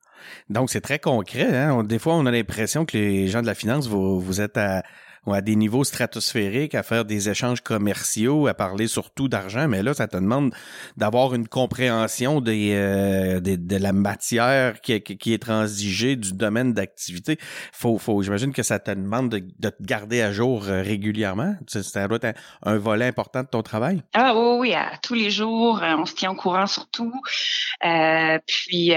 Donc 0.51 0.71
c'est 0.71 0.81
très 0.81 0.99
concret. 0.99 1.57
Hein? 1.57 1.83
Des 1.85 1.99
fois 1.99 2.15
on 2.15 2.27
a 2.27 2.31
l'impression 2.31 2.85
que 2.85 2.97
les 2.97 3.29
gens 3.29 3.43
de 3.43 3.47
la 3.47 3.55
finance 3.55 3.87
vous 3.87 4.21
vous 4.21 4.41
êtes 4.41 4.57
à 4.57 4.83
à 5.27 5.41
des 5.41 5.57
niveaux 5.57 5.85
stratosphériques, 5.85 6.75
à 6.75 6.83
faire 6.83 7.05
des 7.05 7.29
échanges 7.29 7.61
commerciaux, 7.61 8.47
à 8.47 8.55
parler 8.55 8.89
surtout 8.89 9.29
d'argent, 9.29 9.69
mais 9.69 9.83
là, 9.83 9.95
ça 9.95 10.07
te 10.09 10.17
demande 10.17 10.55
d'avoir 10.97 11.35
une 11.35 11.47
compréhension 11.49 12.41
des, 12.41 12.73
euh, 12.75 13.41
de 13.41 13.77
la 13.77 13.93
matière 13.93 14.81
qui, 14.81 15.01
qui, 15.01 15.33
est 15.33 15.43
transigée, 15.43 16.17
du 16.17 16.33
domaine 16.33 16.73
d'activité. 16.73 17.39
Faut, 17.73 17.99
faut, 17.99 18.23
j'imagine 18.23 18.53
que 18.53 18.63
ça 18.63 18.79
te 18.79 18.91
demande 18.91 19.29
de, 19.31 19.39
de 19.59 19.69
te 19.71 19.83
garder 19.83 20.23
à 20.23 20.33
jour 20.33 20.65
euh, 20.69 20.83
régulièrement. 20.83 21.55
Ça 21.67 22.09
doit 22.09 22.19
être 22.23 22.39
un, 22.63 22.79
volet 22.79 23.07
important 23.07 23.43
de 23.43 23.49
ton 23.49 23.63
travail. 23.63 24.03
Ah 24.15 24.35
oui, 24.35 24.59
oui, 24.61 24.75
à 24.75 24.93
tous 25.03 25.15
les 25.15 25.31
jours, 25.31 25.83
euh, 25.83 25.97
on 25.99 26.07
se 26.07 26.15
tient 26.15 26.31
au 26.31 26.35
courant 26.35 26.67
surtout. 26.67 27.13
Euh, 27.85 28.39
puis 28.47 28.93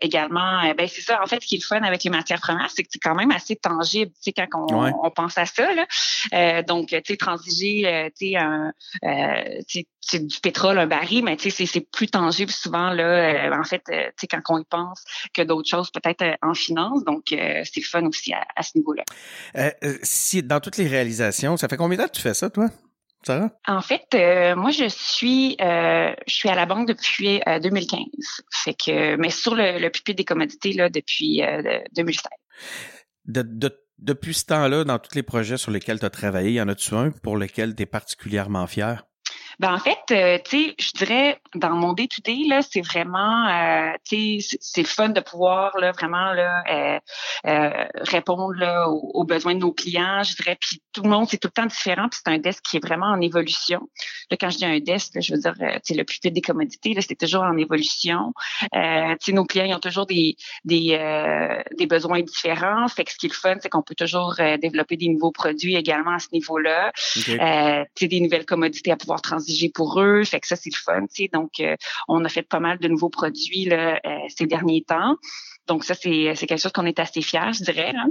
également, 0.00 0.72
ben 0.76 0.88
c'est 0.88 1.02
ça. 1.02 1.20
En 1.22 1.26
fait, 1.26 1.42
ce 1.42 1.46
qui 1.46 1.56
est 1.56 1.58
le 1.58 1.66
fun 1.66 1.82
avec 1.82 2.04
les 2.04 2.10
matières 2.10 2.40
premières, 2.40 2.70
c'est 2.70 2.82
que 2.82 2.88
c'est 2.92 2.98
quand 2.98 3.14
même 3.14 3.30
assez 3.30 3.56
tangible. 3.56 4.12
Tu 4.22 4.30
sais, 4.30 4.32
quand 4.32 4.70
on, 4.70 4.92
on 5.04 5.10
pense 5.10 5.29
à 5.36 5.46
ça. 5.46 5.72
Là. 5.74 5.86
Euh, 6.32 6.62
donc, 6.62 6.88
tu 6.88 7.00
sais, 7.04 7.16
transiger, 7.16 7.86
euh, 7.86 8.08
tu 8.16 8.30
sais, 8.30 8.36
un, 8.36 8.72
euh, 9.04 9.60
c'est 10.00 10.26
du 10.26 10.40
pétrole, 10.40 10.78
un 10.78 10.86
baril, 10.86 11.24
mais 11.24 11.36
tu 11.36 11.50
sais, 11.50 11.66
c'est 11.66 11.80
plus 11.80 12.08
tangible 12.08 12.50
souvent 12.50 12.90
là. 12.90 13.50
en 13.58 13.64
fait, 13.64 13.82
tu 13.86 13.94
sais, 14.16 14.26
quand 14.26 14.40
on 14.48 14.58
y 14.58 14.64
pense, 14.64 15.04
que 15.34 15.42
d'autres 15.42 15.68
choses 15.68 15.90
peut-être 15.90 16.24
en 16.42 16.54
finance. 16.54 17.04
Donc, 17.04 17.26
c'est 17.28 17.80
fun 17.82 18.04
aussi 18.06 18.32
à, 18.32 18.62
ce 18.62 18.76
niveau-là. 18.76 19.04
si 20.02 20.42
dans 20.42 20.60
toutes 20.60 20.76
les 20.76 20.88
réalisations, 20.88 21.56
ça 21.56 21.68
fait 21.68 21.76
combien 21.76 21.96
de 21.96 22.02
temps 22.02 22.08
que 22.08 22.16
tu 22.16 22.22
fais 22.22 22.34
ça, 22.34 22.50
toi? 22.50 22.68
Sarah? 23.22 23.50
En 23.66 23.82
fait, 23.82 24.06
moi 24.56 24.70
je 24.70 24.88
suis 24.88 25.56
je 25.60 26.14
suis 26.26 26.48
à 26.48 26.54
la 26.54 26.66
banque 26.66 26.88
depuis 26.88 27.40
2015. 27.62 28.00
Fait 28.50 28.74
que 28.74 29.16
mais 29.16 29.30
sur 29.30 29.54
le, 29.54 29.78
le 29.78 29.90
pupitre 29.90 30.16
des 30.16 30.24
commodités 30.24 30.72
là 30.72 30.88
depuis 30.88 31.42
2016. 31.94 32.30
De, 33.26 33.42
de 33.42 33.68
depuis 34.00 34.34
ce 34.34 34.46
temps-là, 34.46 34.84
dans 34.84 34.98
tous 34.98 35.14
les 35.14 35.22
projets 35.22 35.56
sur 35.56 35.70
lesquels 35.70 36.00
tu 36.00 36.06
as 36.06 36.10
travaillé, 36.10 36.52
y 36.52 36.60
en 36.60 36.68
a-tu 36.68 36.94
un 36.94 37.10
pour 37.10 37.36
lequel 37.36 37.74
tu 37.74 37.82
es 37.82 37.86
particulièrement 37.86 38.66
fier? 38.66 39.04
Ben 39.60 39.74
en 39.74 39.78
fait, 39.78 39.98
euh, 40.10 40.38
tu 40.42 40.68
sais, 40.68 40.74
je 40.78 40.92
dirais 40.92 41.38
dans 41.54 41.76
mon 41.76 41.92
day 41.92 42.08
to 42.08 42.22
day 42.22 42.44
là, 42.48 42.62
c'est 42.62 42.80
vraiment, 42.80 43.46
euh, 43.46 43.92
tu 44.08 44.40
sais, 44.40 44.56
c'est 44.58 44.84
fun 44.84 45.10
de 45.10 45.20
pouvoir 45.20 45.76
là 45.76 45.92
vraiment 45.92 46.32
là 46.32 46.62
euh, 46.70 46.98
euh 47.46 47.84
répondre 47.96 48.54
là 48.54 48.88
aux, 48.88 49.24
besoins 49.24 49.54
de 49.54 49.58
nos 49.58 49.72
clients. 49.72 50.22
Je 50.22 50.34
dirais, 50.34 50.56
puis 50.58 50.80
tout 50.94 51.02
le 51.02 51.10
monde 51.10 51.26
c'est 51.28 51.36
tout 51.36 51.48
le 51.48 51.52
temps 51.52 51.66
différent. 51.66 52.08
Puis 52.08 52.20
c'est 52.24 52.32
un 52.32 52.38
desk 52.38 52.64
qui 52.64 52.78
est 52.78 52.80
vraiment 52.82 53.08
en 53.08 53.20
évolution. 53.20 53.86
Là, 54.30 54.38
quand 54.40 54.48
je 54.48 54.56
dis 54.56 54.64
un 54.64 54.80
desk, 54.80 55.20
je 55.20 55.34
veux 55.34 55.40
dire, 55.40 55.52
tu 55.54 55.66
sais, 55.82 55.94
le 55.94 56.04
plus 56.04 56.20
des 56.20 56.40
commodités 56.40 56.94
là, 56.94 57.02
c'est 57.06 57.16
toujours 57.16 57.42
en 57.42 57.58
évolution. 57.58 58.32
Euh, 58.74 59.10
tu 59.20 59.26
sais, 59.26 59.32
nos 59.32 59.44
clients 59.44 59.66
ils 59.66 59.74
ont 59.74 59.78
toujours 59.78 60.06
des 60.06 60.36
des 60.64 60.96
des 61.76 61.86
besoins 61.86 62.22
différents. 62.22 62.88
Fait 62.88 63.04
que 63.04 63.12
ce 63.12 63.18
qui 63.18 63.26
est 63.26 63.28
le 63.28 63.34
fun, 63.34 63.56
c'est 63.60 63.68
qu'on 63.68 63.82
peut 63.82 63.94
toujours 63.94 64.36
développer 64.62 64.96
des 64.96 65.08
nouveaux 65.08 65.32
produits 65.32 65.76
également 65.76 66.12
à 66.12 66.18
ce 66.18 66.28
niveau-là. 66.32 66.92
tu 66.94 67.20
sais, 67.20 68.08
des 68.08 68.20
nouvelles 68.20 68.46
commodités 68.46 68.90
à 68.90 68.96
pouvoir 68.96 69.20
pour 69.74 70.00
eux. 70.00 70.24
Fait 70.24 70.40
que 70.40 70.46
ça, 70.46 70.56
c'est 70.56 70.70
le 70.72 70.78
fun. 70.78 71.06
sais. 71.08 71.28
Donc, 71.32 71.60
euh, 71.60 71.76
on 72.08 72.24
a 72.24 72.28
fait 72.28 72.42
pas 72.42 72.60
mal 72.60 72.78
de 72.78 72.88
nouveaux 72.88 73.10
produits 73.10 73.64
là, 73.64 74.00
euh, 74.06 74.18
ces 74.28 74.46
derniers 74.46 74.82
temps. 74.82 75.16
Donc, 75.66 75.84
ça, 75.84 75.94
c'est 75.94 76.34
quelque 76.34 76.58
chose 76.58 76.72
qu'on 76.72 76.86
est 76.86 76.98
assez 76.98 77.22
fiers, 77.22 77.52
je 77.52 77.64
dirais. 77.64 77.92
Là. 77.92 78.06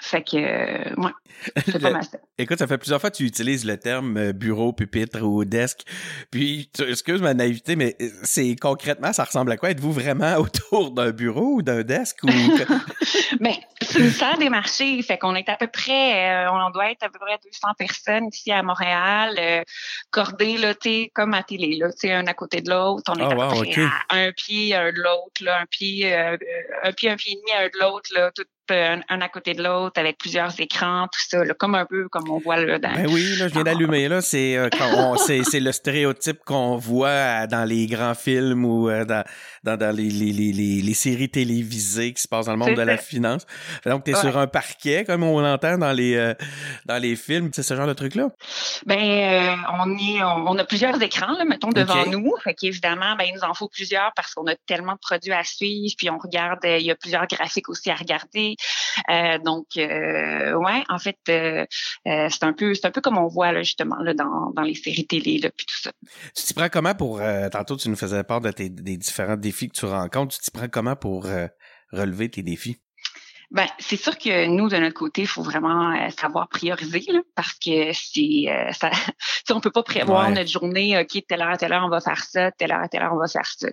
Fait 0.00 0.22
que, 0.22 0.36
euh, 0.36 0.94
ouais, 0.96 1.10
c'est 1.64 1.80
pas 1.80 1.90
mal 1.90 2.04
ça. 2.04 2.18
Écoute, 2.38 2.58
ça 2.58 2.66
fait 2.66 2.78
plusieurs 2.78 3.00
fois 3.00 3.10
que 3.10 3.16
tu 3.16 3.24
utilises 3.24 3.64
le 3.64 3.76
terme 3.76 4.16
euh, 4.16 4.32
bureau, 4.32 4.72
pupitre 4.72 5.22
ou 5.22 5.44
desk. 5.44 5.82
Puis, 6.30 6.70
excuse 6.78 7.20
ma 7.20 7.34
naïveté, 7.34 7.76
mais 7.76 7.96
euh, 8.00 8.08
c'est 8.22 8.56
concrètement, 8.56 9.12
ça 9.12 9.24
ressemble 9.24 9.52
à 9.52 9.56
quoi? 9.56 9.70
Êtes-vous 9.70 9.92
vraiment 9.92 10.36
autour 10.38 10.90
d'un 10.90 11.10
bureau 11.10 11.56
ou 11.56 11.62
d'un 11.62 11.82
desk? 11.82 12.18
Ou... 12.24 12.28
mais 13.40 13.60
c'est 13.90 14.00
une 14.00 14.10
salle 14.10 14.38
des 14.38 14.48
marchés, 14.48 15.02
fait 15.02 15.18
qu'on 15.18 15.34
est 15.34 15.48
à 15.48 15.56
peu 15.56 15.66
près, 15.66 16.46
euh, 16.46 16.50
on 16.52 16.70
doit 16.70 16.90
être 16.90 17.02
à 17.02 17.08
peu 17.08 17.18
près 17.18 17.38
200 17.42 17.68
personnes 17.78 18.28
ici 18.32 18.52
à 18.52 18.62
Montréal, 18.62 19.34
euh, 19.38 19.62
cordées 20.10 20.58
là, 20.58 20.74
comme 21.14 21.34
à 21.34 21.42
télé, 21.42 21.76
là, 21.76 21.88
un 22.04 22.26
à 22.26 22.34
côté 22.34 22.60
de 22.60 22.70
l'autre. 22.70 23.12
On 23.14 23.18
est 23.18 23.22
oh, 23.22 23.40
à, 23.40 23.48
peu 23.48 23.64
près 23.64 23.82
à 24.08 24.16
un 24.16 24.32
pied 24.32 24.74
un 24.74 24.92
de 24.92 25.00
l'autre, 25.00 25.42
là, 25.42 25.60
un 25.60 25.66
pied, 25.66 26.12
euh, 26.12 26.36
un 26.82 26.92
pied, 26.92 27.10
un 27.10 27.16
pied 27.16 27.32
et 27.32 27.36
demi 27.36 27.52
un 27.64 27.66
de 27.66 27.80
l'autre, 27.80 28.10
là, 28.14 28.30
tout 28.34 28.44
un, 28.70 29.20
à 29.20 29.28
côté 29.28 29.54
de 29.54 29.62
l'autre 29.62 30.00
avec 30.00 30.18
plusieurs 30.18 30.58
écrans, 30.60 31.06
tout 31.12 31.20
ça, 31.28 31.44
là, 31.44 31.54
comme 31.54 31.74
un 31.74 31.86
peu 31.86 32.08
comme 32.08 32.30
on 32.30 32.38
voit 32.38 32.56
là. 32.56 32.78
Dans, 32.78 32.92
ben 32.92 33.06
oui, 33.08 33.36
là, 33.38 33.48
je 33.48 33.52
viens 33.52 33.62
d'allumer 33.62 34.08
là, 34.08 34.20
c'est 34.20 34.56
euh, 34.56 34.68
c'est 35.16 35.60
le 35.60 35.72
stéréotype 35.72 36.38
qu'on 36.44 36.76
voit 36.76 37.46
dans 37.46 37.64
les 37.64 37.86
grands 37.86 38.14
films 38.14 38.64
ou 38.64 38.88
euh, 38.88 39.04
dans 39.04 39.24
dans, 39.62 39.76
dans 39.76 39.94
les, 39.94 40.08
les, 40.08 40.32
les, 40.32 40.52
les, 40.52 40.94
séries 40.94 41.28
télévisées 41.28 42.14
qui 42.14 42.22
se 42.22 42.28
passent 42.28 42.46
dans 42.46 42.52
le 42.52 42.58
monde 42.58 42.74
de 42.74 42.82
la 42.82 42.96
finance. 42.96 43.46
Donc 43.84 44.04
tu 44.04 44.12
es 44.12 44.14
sur 44.14 44.38
un 44.38 44.46
parquet 44.46 45.04
comme 45.04 45.22
on 45.22 45.40
l'entend 45.40 45.78
dans 45.78 45.92
les 45.92 46.14
euh, 46.16 46.34
dans 46.86 47.00
les 47.00 47.16
films, 47.16 47.50
c'est 47.52 47.62
ce 47.62 47.74
genre 47.74 47.86
de 47.86 47.92
truc 47.92 48.14
là. 48.14 48.28
Ben 48.86 49.58
on 49.80 49.96
est 49.98 50.22
on, 50.22 50.56
a 50.58 50.64
plusieurs 50.64 51.00
écrans 51.02 51.32
là, 51.32 51.44
mettons 51.44 51.70
devant 51.70 52.06
nous, 52.06 52.32
fait 52.42 52.54
qu'évidemment 52.54 53.16
ben 53.16 53.24
il 53.24 53.34
nous 53.34 53.44
en 53.44 53.54
faut 53.54 53.68
plusieurs 53.68 54.12
parce 54.16 54.34
qu'on 54.34 54.46
a 54.46 54.54
tellement 54.66 54.94
de 54.94 54.98
produits 54.98 55.32
à 55.32 55.44
suivre, 55.44 55.94
puis 55.96 56.10
on 56.10 56.18
regarde 56.18 56.60
il 56.64 56.86
y 56.86 56.90
a 56.90 56.96
plusieurs 56.96 57.26
graphiques 57.26 57.68
aussi 57.68 57.90
à 57.90 57.94
regarder. 57.94 58.56
Euh, 59.10 59.38
donc, 59.38 59.66
euh, 59.76 60.54
ouais, 60.54 60.82
en 60.88 60.98
fait, 60.98 61.18
euh, 61.28 61.64
c'est 62.04 62.42
un 62.42 62.52
peu, 62.52 62.74
c'est 62.74 62.86
un 62.86 62.90
peu 62.90 63.00
comme 63.00 63.18
on 63.18 63.28
voit 63.28 63.52
là, 63.52 63.62
justement 63.62 63.96
là, 64.02 64.14
dans, 64.14 64.50
dans 64.54 64.62
les 64.62 64.74
séries 64.74 65.06
télé 65.06 65.38
là, 65.38 65.50
puis 65.56 65.66
tout 65.66 65.80
ça. 65.82 65.92
Tu 66.34 66.44
t'y 66.44 66.54
prends 66.54 66.68
comment 66.68 66.94
pour 66.94 67.20
tantôt 67.52 67.76
tu 67.76 67.88
nous 67.88 67.96
faisais 67.96 68.22
part 68.24 68.40
des 68.40 68.68
différents 68.68 69.36
défis 69.36 69.68
que 69.68 69.78
tu 69.78 69.86
rencontres. 69.86 70.36
Tu 70.36 70.42
t'y 70.42 70.50
prends 70.50 70.68
comment 70.68 70.96
pour 70.96 71.26
relever 71.92 72.28
tes 72.30 72.42
défis? 72.42 72.80
Ben, 73.50 73.66
c'est 73.80 73.96
sûr 73.96 74.16
que 74.16 74.46
nous, 74.46 74.68
de 74.68 74.76
notre 74.76 74.94
côté, 74.94 75.22
il 75.22 75.26
faut 75.26 75.42
vraiment 75.42 75.90
euh, 75.90 76.08
savoir 76.10 76.48
prioriser 76.48 77.04
là, 77.08 77.18
parce 77.34 77.54
que 77.54 77.92
c'est 77.92 78.44
euh, 78.48 78.70
ça. 78.70 78.90
on 79.50 79.60
peut 79.60 79.72
pas 79.72 79.82
prévoir 79.82 80.30
notre 80.30 80.48
journée, 80.48 80.96
OK, 80.96 81.20
telle 81.26 81.42
heure 81.42 81.50
à 81.50 81.56
telle 81.56 81.72
heure, 81.72 81.84
on 81.84 81.88
va 81.88 82.00
faire 82.00 82.22
ça, 82.22 82.52
telle 82.52 82.70
heure 82.70 82.80
à 82.80 82.88
telle 82.88 83.02
heure, 83.02 83.12
on 83.12 83.18
va 83.18 83.26
faire 83.26 83.44
ça. 83.44 83.66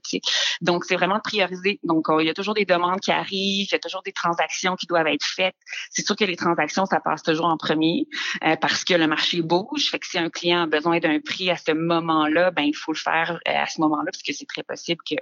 Donc, 0.61 0.83
c'est 0.85 0.95
vraiment 0.95 1.17
de 1.17 1.21
prioriser. 1.21 1.79
Donc, 1.83 2.07
il 2.09 2.25
y 2.25 2.29
a 2.29 2.33
toujours 2.33 2.55
des 2.55 2.65
demandes 2.65 2.99
qui 2.99 3.11
arrivent, 3.11 3.67
il 3.69 3.71
y 3.71 3.75
a 3.75 3.79
toujours 3.79 4.01
des 4.01 4.13
transactions 4.13 4.75
qui 4.75 4.87
doivent 4.87 5.07
être 5.07 5.25
faites. 5.25 5.55
C'est 5.91 6.03
sûr 6.03 6.15
que 6.15 6.25
les 6.25 6.35
transactions, 6.35 6.87
ça 6.87 6.99
passe 6.99 7.21
toujours 7.21 7.45
en 7.45 7.57
premier 7.57 8.07
euh, 8.43 8.55
parce 8.55 8.83
que 8.83 8.95
le 8.95 9.05
marché 9.05 9.43
bouge. 9.43 9.91
Fait 9.91 9.99
que 9.99 10.07
si 10.07 10.17
un 10.17 10.31
client 10.31 10.63
a 10.63 10.65
besoin 10.65 10.97
d'un 10.97 11.19
prix 11.19 11.51
à 11.51 11.55
ce 11.55 11.71
moment-là, 11.73 12.49
ben 12.49 12.63
il 12.63 12.75
faut 12.75 12.93
le 12.93 12.97
faire 12.97 13.39
à 13.45 13.67
ce 13.67 13.79
moment-là, 13.81 14.11
parce 14.11 14.23
que 14.23 14.33
c'est 14.33 14.47
très 14.47 14.63
possible 14.63 15.01
que 15.07 15.15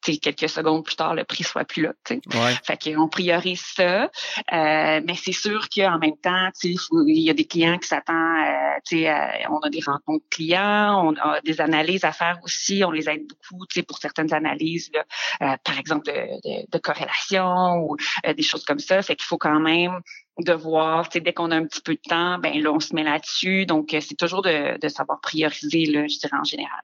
quelques 0.00 0.48
secondes 0.48 0.84
plus 0.84 0.96
tard, 0.96 1.14
le 1.14 1.24
prix 1.24 1.44
soit 1.44 1.64
plus 1.64 1.82
là. 1.82 1.92
Ouais. 2.10 2.54
Fait 2.64 2.78
qu'on 2.94 3.08
priorise 3.08 3.60
ça. 3.60 4.04
Euh, 4.04 5.00
mais 5.04 5.14
c'est 5.14 5.32
sûr 5.32 5.68
qu'en 5.68 5.98
même 5.98 6.16
temps, 6.16 6.48
il 6.62 7.20
y 7.20 7.30
a 7.30 7.34
des 7.34 7.46
clients 7.46 7.78
qui 7.78 7.88
s'attendent, 7.88 8.16
euh, 8.16 8.96
euh, 9.06 9.28
on 9.50 9.58
a 9.58 9.70
des 9.70 9.80
rencontres 9.84 10.24
clients, 10.30 11.02
on 11.06 11.16
a 11.16 11.40
des 11.42 11.60
analyses 11.60 12.04
à 12.04 12.12
faire 12.12 12.38
aussi, 12.42 12.82
on 12.84 12.90
les 12.90 13.08
aide 13.08 13.26
beaucoup 13.50 13.66
pour 13.86 13.98
certaines 13.98 14.32
analyses, 14.32 14.90
là, 14.94 15.04
euh, 15.42 15.56
par 15.64 15.78
exemple 15.78 16.06
de, 16.06 16.12
de, 16.12 16.66
de 16.70 16.78
corrélation 16.78 17.78
ou 17.78 17.96
euh, 18.26 18.34
des 18.34 18.42
choses 18.42 18.64
comme 18.64 18.78
ça. 18.78 19.02
Fait 19.02 19.16
qu'il 19.16 19.26
faut 19.26 19.38
quand 19.38 19.60
même 19.60 20.00
de 20.38 20.52
voir, 20.52 21.08
dès 21.08 21.32
qu'on 21.32 21.50
a 21.50 21.56
un 21.56 21.66
petit 21.66 21.82
peu 21.82 21.94
de 21.94 22.00
temps, 22.08 22.38
ben 22.38 22.62
là, 22.62 22.72
on 22.72 22.80
se 22.80 22.94
met 22.94 23.02
là-dessus. 23.02 23.66
Donc, 23.66 23.88
c'est 24.00 24.16
toujours 24.16 24.42
de, 24.42 24.78
de 24.78 24.88
savoir 24.88 25.20
prioriser, 25.20 25.84
là, 25.84 26.06
je 26.06 26.18
dirais, 26.18 26.38
en 26.38 26.44
général 26.44 26.80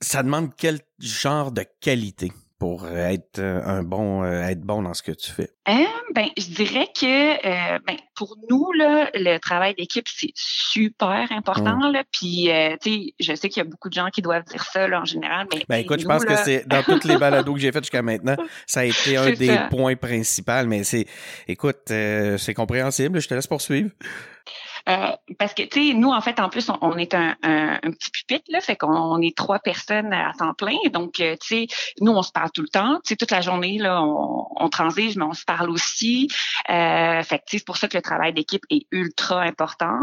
ça 0.00 0.22
demande 0.22 0.50
quel 0.56 0.80
genre 0.98 1.52
de 1.52 1.64
qualité 1.80 2.32
pour 2.58 2.86
être 2.86 3.38
euh, 3.38 3.62
un 3.64 3.82
bon 3.82 4.22
euh, 4.22 4.42
être 4.42 4.60
bon 4.60 4.82
dans 4.82 4.92
ce 4.92 5.02
que 5.02 5.12
tu 5.12 5.30
fais? 5.30 5.50
Euh, 5.66 5.84
ben, 6.14 6.28
je 6.36 6.46
dirais 6.48 6.88
que 6.94 7.42
ben, 7.86 7.96
pour 8.14 8.36
nous 8.50 8.70
là, 8.72 9.10
le 9.14 9.38
travail 9.38 9.74
d'équipe 9.74 10.06
c'est 10.06 10.32
super 10.34 11.26
important 11.32 11.88
mmh. 11.88 11.92
là. 11.92 12.04
Puis 12.12 12.50
tu 12.82 12.90
sais, 12.90 13.14
je 13.18 13.34
sais 13.34 13.48
qu'il 13.48 13.62
y 13.62 13.66
a 13.66 13.68
beaucoup 13.68 13.88
de 13.88 13.94
gens 13.94 14.08
qui 14.08 14.20
doivent 14.20 14.44
dire 14.44 14.62
ça 14.62 14.86
là, 14.86 15.00
en 15.00 15.04
général. 15.06 15.46
Mais 15.52 15.64
ben 15.68 15.76
écoute, 15.76 16.00
je 16.00 16.06
pense 16.06 16.24
que 16.24 16.36
c'est 16.36 16.68
dans 16.68 16.82
toutes 16.82 17.04
les 17.04 17.16
balados 17.16 17.54
que 17.54 17.60
j'ai 17.60 17.72
faites 17.72 17.84
jusqu'à 17.84 18.02
maintenant, 18.02 18.36
ça 18.66 18.80
a 18.80 18.84
été 18.84 19.16
un 19.16 19.32
des 19.32 19.56
points 19.70 19.96
principaux. 19.96 20.66
Mais 20.66 20.84
c'est, 20.84 21.06
écoute, 21.48 21.80
c'est 21.86 22.54
compréhensible. 22.54 23.20
Je 23.20 23.28
te 23.28 23.34
laisse 23.34 23.46
poursuivre. 23.46 23.90
Euh, 24.88 25.12
parce 25.38 25.54
que, 25.54 25.62
tu 25.62 25.88
sais, 25.88 25.94
nous, 25.94 26.10
en 26.10 26.20
fait, 26.20 26.40
en 26.40 26.48
plus, 26.48 26.70
on, 26.80 26.96
est 26.96 27.14
un, 27.14 27.36
un, 27.42 27.78
petit 27.90 28.10
pupitre, 28.10 28.44
là, 28.48 28.60
fait 28.60 28.76
qu'on 28.76 29.20
est 29.20 29.36
trois 29.36 29.58
personnes 29.58 30.12
à 30.12 30.32
temps 30.38 30.54
plein. 30.54 30.76
Donc, 30.92 31.20
euh, 31.20 31.36
tu 31.40 31.66
sais, 31.66 31.66
nous, 32.00 32.12
on 32.12 32.22
se 32.22 32.32
parle 32.32 32.50
tout 32.52 32.62
le 32.62 32.68
temps. 32.68 32.96
Tu 33.04 33.10
sais, 33.10 33.16
toute 33.16 33.30
la 33.30 33.40
journée, 33.40 33.78
là, 33.78 34.02
on, 34.02 34.46
on 34.56 34.68
transige, 34.68 35.16
mais 35.16 35.24
on 35.24 35.32
se 35.32 35.44
parle 35.44 35.70
aussi. 35.70 36.28
Euh, 36.68 37.22
fait 37.22 37.38
que, 37.38 37.44
c'est 37.48 37.64
pour 37.64 37.76
ça 37.76 37.88
que 37.88 37.96
le 37.96 38.02
travail 38.02 38.32
d'équipe 38.32 38.62
est 38.70 38.86
ultra 38.90 39.42
important. 39.42 39.98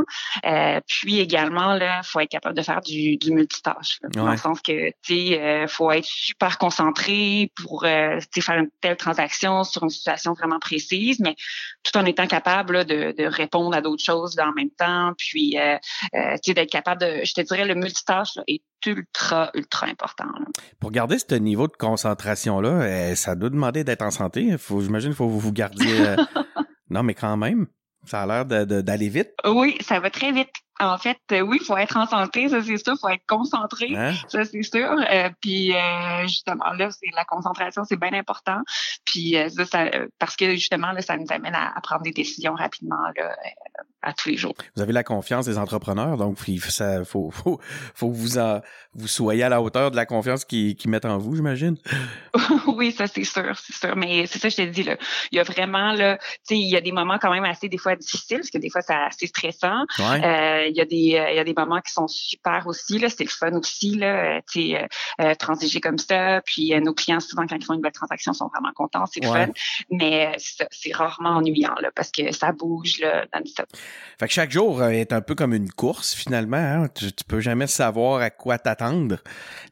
Euh, 0.45 0.79
puis 0.87 1.19
également, 1.19 1.73
là, 1.73 2.01
faut 2.03 2.19
être 2.19 2.29
capable 2.29 2.55
de 2.55 2.61
faire 2.61 2.81
du, 2.81 3.17
du 3.17 3.31
multitâche. 3.31 3.99
Dans 4.13 4.29
le 4.29 4.37
sens 4.37 4.61
que, 4.61 4.89
tu 4.89 5.29
sais, 5.29 5.41
euh, 5.41 5.67
faut 5.67 5.91
être 5.91 6.05
super 6.05 6.57
concentré 6.57 7.51
pour, 7.55 7.85
euh, 7.85 8.19
tu 8.19 8.27
sais, 8.35 8.41
faire 8.41 8.59
une 8.59 8.69
telle 8.81 8.97
transaction 8.97 9.63
sur 9.63 9.83
une 9.83 9.89
situation 9.89 10.33
vraiment 10.33 10.59
précise, 10.59 11.19
mais 11.19 11.35
tout 11.83 11.97
en 11.97 12.05
étant 12.05 12.27
capable 12.27 12.85
de, 12.85 13.13
de 13.17 13.25
répondre 13.25 13.75
à 13.75 13.81
d'autres 13.81 14.03
choses 14.03 14.35
dans 14.35 14.47
le 14.47 14.53
même 14.53 14.66
temps, 14.71 15.13
puis 15.17 15.57
euh, 15.57 15.77
euh, 16.15 16.35
d'être 16.45 16.69
capable 16.69 17.01
de, 17.01 17.23
je 17.23 17.33
te 17.33 17.41
dirais, 17.41 17.65
le 17.65 17.75
multitâche 17.75 18.37
est 18.47 18.61
ultra, 18.85 19.51
ultra 19.53 19.87
important. 19.87 20.27
Pour 20.79 20.91
garder 20.91 21.17
ce 21.17 21.35
niveau 21.35 21.67
de 21.67 21.73
concentration-là, 21.73 23.09
eh, 23.11 23.15
ça 23.15 23.35
doit 23.35 23.49
demander 23.49 23.83
d'être 23.83 24.03
en 24.03 24.11
santé. 24.11 24.57
Faut, 24.57 24.81
j'imagine 24.81 25.09
qu'il 25.09 25.17
faut 25.17 25.27
vous 25.27 25.51
garder... 25.51 26.01
Euh, 26.01 26.15
non, 26.89 27.03
mais 27.03 27.13
quand 27.13 27.37
même, 27.37 27.67
ça 28.05 28.23
a 28.23 28.25
l'air 28.25 28.45
d'aller 28.45 29.09
vite. 29.09 29.31
Oui, 29.45 29.77
ça 29.81 29.99
va 29.99 30.09
très 30.09 30.31
vite. 30.31 30.51
En 30.79 30.97
fait, 30.97 31.17
euh, 31.31 31.41
oui, 31.41 31.57
il 31.59 31.65
faut 31.65 31.77
être 31.77 31.97
en 31.97 32.05
santé, 32.05 32.49
ça 32.49 32.61
c'est 32.61 32.77
sûr, 32.77 32.93
il 32.93 32.99
faut 32.99 33.09
être 33.09 33.25
concentré, 33.27 33.95
hein? 33.95 34.13
ça 34.27 34.45
c'est 34.45 34.61
sûr. 34.61 34.95
Euh, 35.11 35.29
puis 35.41 35.73
euh, 35.73 36.27
justement 36.27 36.71
là, 36.73 36.89
c'est 36.91 37.09
la 37.15 37.25
concentration, 37.25 37.83
c'est 37.83 37.99
bien 37.99 38.13
important. 38.13 38.61
Puis 39.03 39.35
ça, 39.49 39.65
ça, 39.65 39.89
parce 40.19 40.35
que 40.35 40.51
justement 40.51 40.91
là, 40.91 41.01
ça 41.01 41.17
nous 41.17 41.25
amène 41.29 41.55
à, 41.55 41.73
prendre 41.81 42.03
des 42.03 42.11
décisions 42.11 42.53
rapidement 42.53 43.01
là, 43.15 43.35
à 44.03 44.13
tous 44.13 44.29
les 44.29 44.37
jours. 44.37 44.53
Vous 44.75 44.81
avez 44.81 44.93
la 44.93 45.03
confiance 45.03 45.45
des 45.45 45.57
entrepreneurs, 45.57 46.17
donc 46.17 46.37
il 46.47 46.61
ça, 46.61 47.03
faut, 47.05 47.31
faut, 47.31 47.59
faut 47.95 48.11
que 48.11 48.15
vous 48.15 48.37
en, 48.37 48.61
vous 48.93 49.07
soyez 49.07 49.43
à 49.43 49.49
la 49.49 49.61
hauteur 49.61 49.89
de 49.89 49.95
la 49.95 50.05
confiance 50.05 50.45
qu'ils 50.45 50.75
qui 50.75 50.89
mettent 50.89 51.05
en 51.05 51.17
vous, 51.17 51.35
j'imagine. 51.35 51.77
oui, 52.67 52.91
ça 52.91 53.07
c'est 53.07 53.23
sûr, 53.23 53.57
c'est 53.57 53.73
sûr. 53.73 53.95
Mais 53.95 54.27
c'est 54.27 54.37
ça, 54.37 54.49
je 54.49 54.57
te 54.57 54.61
dis 54.61 54.83
là, 54.83 54.97
il 55.31 55.37
y 55.37 55.39
a 55.39 55.43
vraiment 55.43 55.93
là, 55.93 56.17
tu 56.17 56.23
sais, 56.43 56.57
il 56.57 56.69
y 56.69 56.75
a 56.75 56.81
des 56.81 56.91
moments 56.91 57.17
quand 57.19 57.31
même 57.31 57.45
assez 57.45 57.67
des 57.67 57.79
fois 57.79 57.95
difficiles, 57.95 58.37
parce 58.37 58.51
que 58.51 58.59
des 58.59 58.69
fois 58.69 58.81
c'est 58.81 58.93
assez 58.93 59.25
stressant. 59.25 59.85
Ouais 59.97 60.66
il 60.69 60.75
y 60.75 60.81
a 60.81 60.85
des 60.85 61.15
euh, 61.15 61.31
il 61.31 61.35
y 61.35 61.39
a 61.39 61.43
des 61.43 61.53
moments 61.53 61.81
qui 61.81 61.91
sont 61.91 62.07
super 62.07 62.67
aussi 62.67 62.99
là, 62.99 63.09
c'est 63.09 63.23
le 63.23 63.29
fun 63.29 63.51
aussi 63.53 63.95
là, 63.95 64.37
euh, 64.37 64.41
tu 64.51 64.71
sais 64.71 64.87
euh, 65.21 65.33
transiger 65.35 65.79
comme 65.79 65.97
ça, 65.97 66.41
puis 66.45 66.73
nos 66.81 66.93
clients 66.93 67.19
souvent 67.19 67.45
quand 67.47 67.55
ils 67.55 67.65
font 67.65 67.73
une 67.73 67.81
belle 67.81 67.91
transaction 67.91 68.33
sont 68.33 68.47
vraiment 68.47 68.73
contents, 68.73 69.05
c'est 69.05 69.23
le 69.23 69.29
fun, 69.29 69.47
mais 69.91 70.35
c'est 70.37 70.93
rarement 70.93 71.37
ennuyant 71.37 71.75
là 71.81 71.89
parce 71.95 72.11
que 72.11 72.31
ça 72.31 72.51
bouge 72.51 72.99
là 72.99 73.25
non-stop. 73.33 73.67
Fait 74.19 74.27
que 74.27 74.33
chaque 74.33 74.51
jour 74.51 74.83
est 74.83 75.13
un 75.13 75.21
peu 75.21 75.35
comme 75.35 75.53
une 75.53 75.71
course 75.71 76.13
finalement, 76.13 76.57
hein? 76.57 76.87
tu, 76.93 77.11
tu 77.11 77.23
peux 77.23 77.39
jamais 77.39 77.67
savoir 77.67 78.21
à 78.21 78.29
quoi 78.29 78.57
t'attendre. 78.57 79.17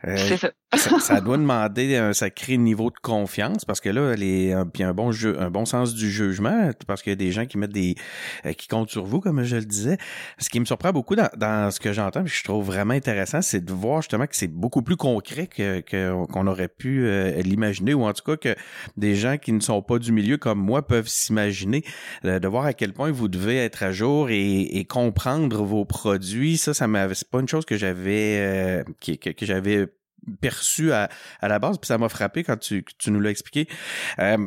c'est 0.04 0.38
ça 0.38 0.52
ça, 0.78 1.22
doit 1.22 1.38
demander 1.38 1.96
un 1.96 2.14
sacré 2.14 2.58
niveau 2.58 2.90
de 2.90 2.98
confiance 3.02 3.66
parce 3.66 3.80
que 3.80 3.90
là, 3.90 4.16
les, 4.16 4.54
un, 4.54 4.66
puis 4.66 4.84
un 4.84 4.94
bon 4.94 5.12
jeu, 5.12 5.40
un 5.40 5.50
bon 5.50 5.66
sens 5.66 5.94
du 5.94 6.10
jugement, 6.10 6.72
parce 6.88 7.02
qu'il 7.02 7.12
y 7.12 7.14
a 7.14 7.18
des 7.18 7.32
gens 7.32 7.46
qui 7.46 7.58
mettent 7.58 7.72
des, 7.72 7.96
euh, 8.46 8.54
qui 8.54 8.68
comptent 8.68 8.90
sur 8.90 9.06
vous, 9.06 9.20
comme 9.20 9.44
je 9.44 9.56
le 9.56 9.66
disais. 9.66 9.98
Ce 10.40 10.50
qui 10.50 10.60
me 10.60 10.66
surprend 10.66 10.85
beaucoup 10.92 11.16
dans, 11.16 11.30
dans 11.38 11.72
ce 11.72 11.80
que 11.80 11.94
j'entends, 11.94 12.24
que 12.24 12.30
je 12.30 12.44
trouve 12.44 12.66
vraiment 12.66 12.94
intéressant, 12.94 13.42
c'est 13.42 13.64
de 13.64 13.74
voir 13.74 14.02
justement 14.02 14.28
que 14.28 14.36
c'est 14.36 14.48
beaucoup 14.48 14.82
plus 14.82 14.96
concret 14.96 15.48
que, 15.48 15.82
qu'on 16.26 16.48
aurait 16.48 16.68
pu 16.68 17.06
euh, 17.06 17.42
l'imaginer, 17.42 17.94
ou 17.94 18.04
en 18.04 18.14
tout 18.14 18.24
cas 18.24 18.38
que 18.38 18.56
des 18.98 19.16
gens 19.16 19.38
qui 19.38 19.52
ne 19.54 19.60
sont 19.60 19.82
pas 19.82 20.00
du 20.00 20.12
milieu 20.12 20.38
comme 20.38 20.60
moi 20.60 20.86
peuvent 20.86 21.08
s'imaginer, 21.08 21.84
euh, 22.26 22.40
de 22.40 22.48
voir 22.48 22.66
à 22.66 22.74
quel 22.74 22.94
point 22.94 23.12
vous 23.12 23.28
devez 23.28 23.58
être 23.58 23.84
à 23.84 23.92
jour 23.92 24.30
et, 24.30 24.62
et 24.62 24.86
comprendre 24.86 25.64
vos 25.64 25.86
produits. 25.86 26.58
Ça, 26.58 26.74
ça 26.74 26.88
m'avait, 26.88 27.16
c'est 27.16 27.30
pas 27.30 27.40
une 27.40 27.48
chose 27.48 27.66
que 27.66 27.78
j'avais, 27.78 28.84
que, 29.02 29.32
que 29.32 29.46
j'avais 29.46 29.88
perçu 30.42 30.92
à, 30.92 31.10
à 31.42 31.48
la 31.48 31.60
base, 31.60 31.78
puis 31.78 31.88
ça 31.88 31.98
m'a 31.98 32.10
frappé 32.10 32.44
quand 32.44 32.58
tu, 32.58 32.84
tu 32.98 33.12
nous 33.12 33.20
l'as 33.20 33.32
expliqué. 33.32 33.68
Euh, 34.20 34.38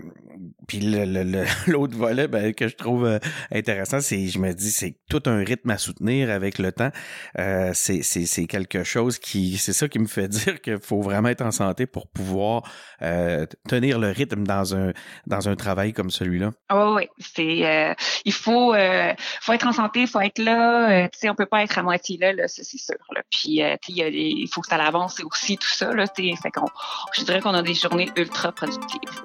puis 0.66 0.80
l'autre 1.66 1.94
le, 1.94 1.98
volet 1.98 2.28
ben, 2.28 2.54
que 2.54 2.68
je 2.68 2.76
trouve 2.76 3.06
euh, 3.06 3.18
intéressant, 3.52 4.00
c'est 4.00 4.26
je 4.26 4.38
me 4.38 4.52
dis 4.52 4.70
c'est 4.70 4.96
tout 5.08 5.22
un 5.26 5.38
rythme 5.44 5.70
à 5.70 5.78
soutenir 5.78 6.30
avec 6.30 6.58
le 6.58 6.72
temps. 6.72 6.90
Euh, 7.38 7.70
c'est 7.74 8.46
quelque 8.46 8.84
chose 8.84 9.18
qui 9.18 9.58
c'est 9.58 9.72
ça 9.72 9.88
qui 9.88 9.98
me 9.98 10.06
fait 10.06 10.28
dire 10.28 10.60
qu'il 10.60 10.80
faut 10.80 11.00
vraiment 11.00 11.28
être 11.28 11.42
en 11.42 11.50
santé 11.50 11.86
pour 11.86 12.08
pouvoir 12.08 12.70
euh, 13.02 13.46
tenir 13.68 13.98
le 13.98 14.10
rythme 14.10 14.44
dans 14.44 14.74
un 14.74 14.92
dans 15.26 15.48
un 15.48 15.56
travail 15.56 15.92
comme 15.92 16.10
celui-là. 16.10 16.50
Oh 16.72 16.94
oui, 16.96 17.08
c'est 17.18 17.66
euh, 17.66 17.94
il 18.24 18.32
faut 18.32 18.74
euh, 18.74 19.12
faut 19.40 19.52
être 19.52 19.66
en 19.66 19.72
santé, 19.72 20.06
faut 20.06 20.20
être 20.20 20.38
là. 20.38 21.08
tu 21.08 21.18
sais, 21.18 21.30
on 21.30 21.34
peut 21.34 21.46
pas 21.46 21.62
être 21.62 21.78
à 21.78 21.82
moitié 21.82 22.18
là, 22.18 22.32
là 22.32 22.48
c'est 22.48 22.64
sûr. 22.64 22.96
Là. 23.14 23.22
Puis 23.30 23.60
il 23.88 24.48
faut 24.52 24.60
que 24.60 24.68
ça 24.68 24.76
avance 24.76 25.20
aussi 25.24 25.56
tout 25.56 25.67
ça. 25.74 25.92
Là, 25.92 26.06
fait 26.06 26.50
qu'on, 26.50 26.66
je 27.12 27.22
dirais 27.22 27.40
qu'on 27.40 27.54
a 27.54 27.62
des 27.62 27.74
journées 27.74 28.10
ultra 28.16 28.52
productives. 28.52 29.22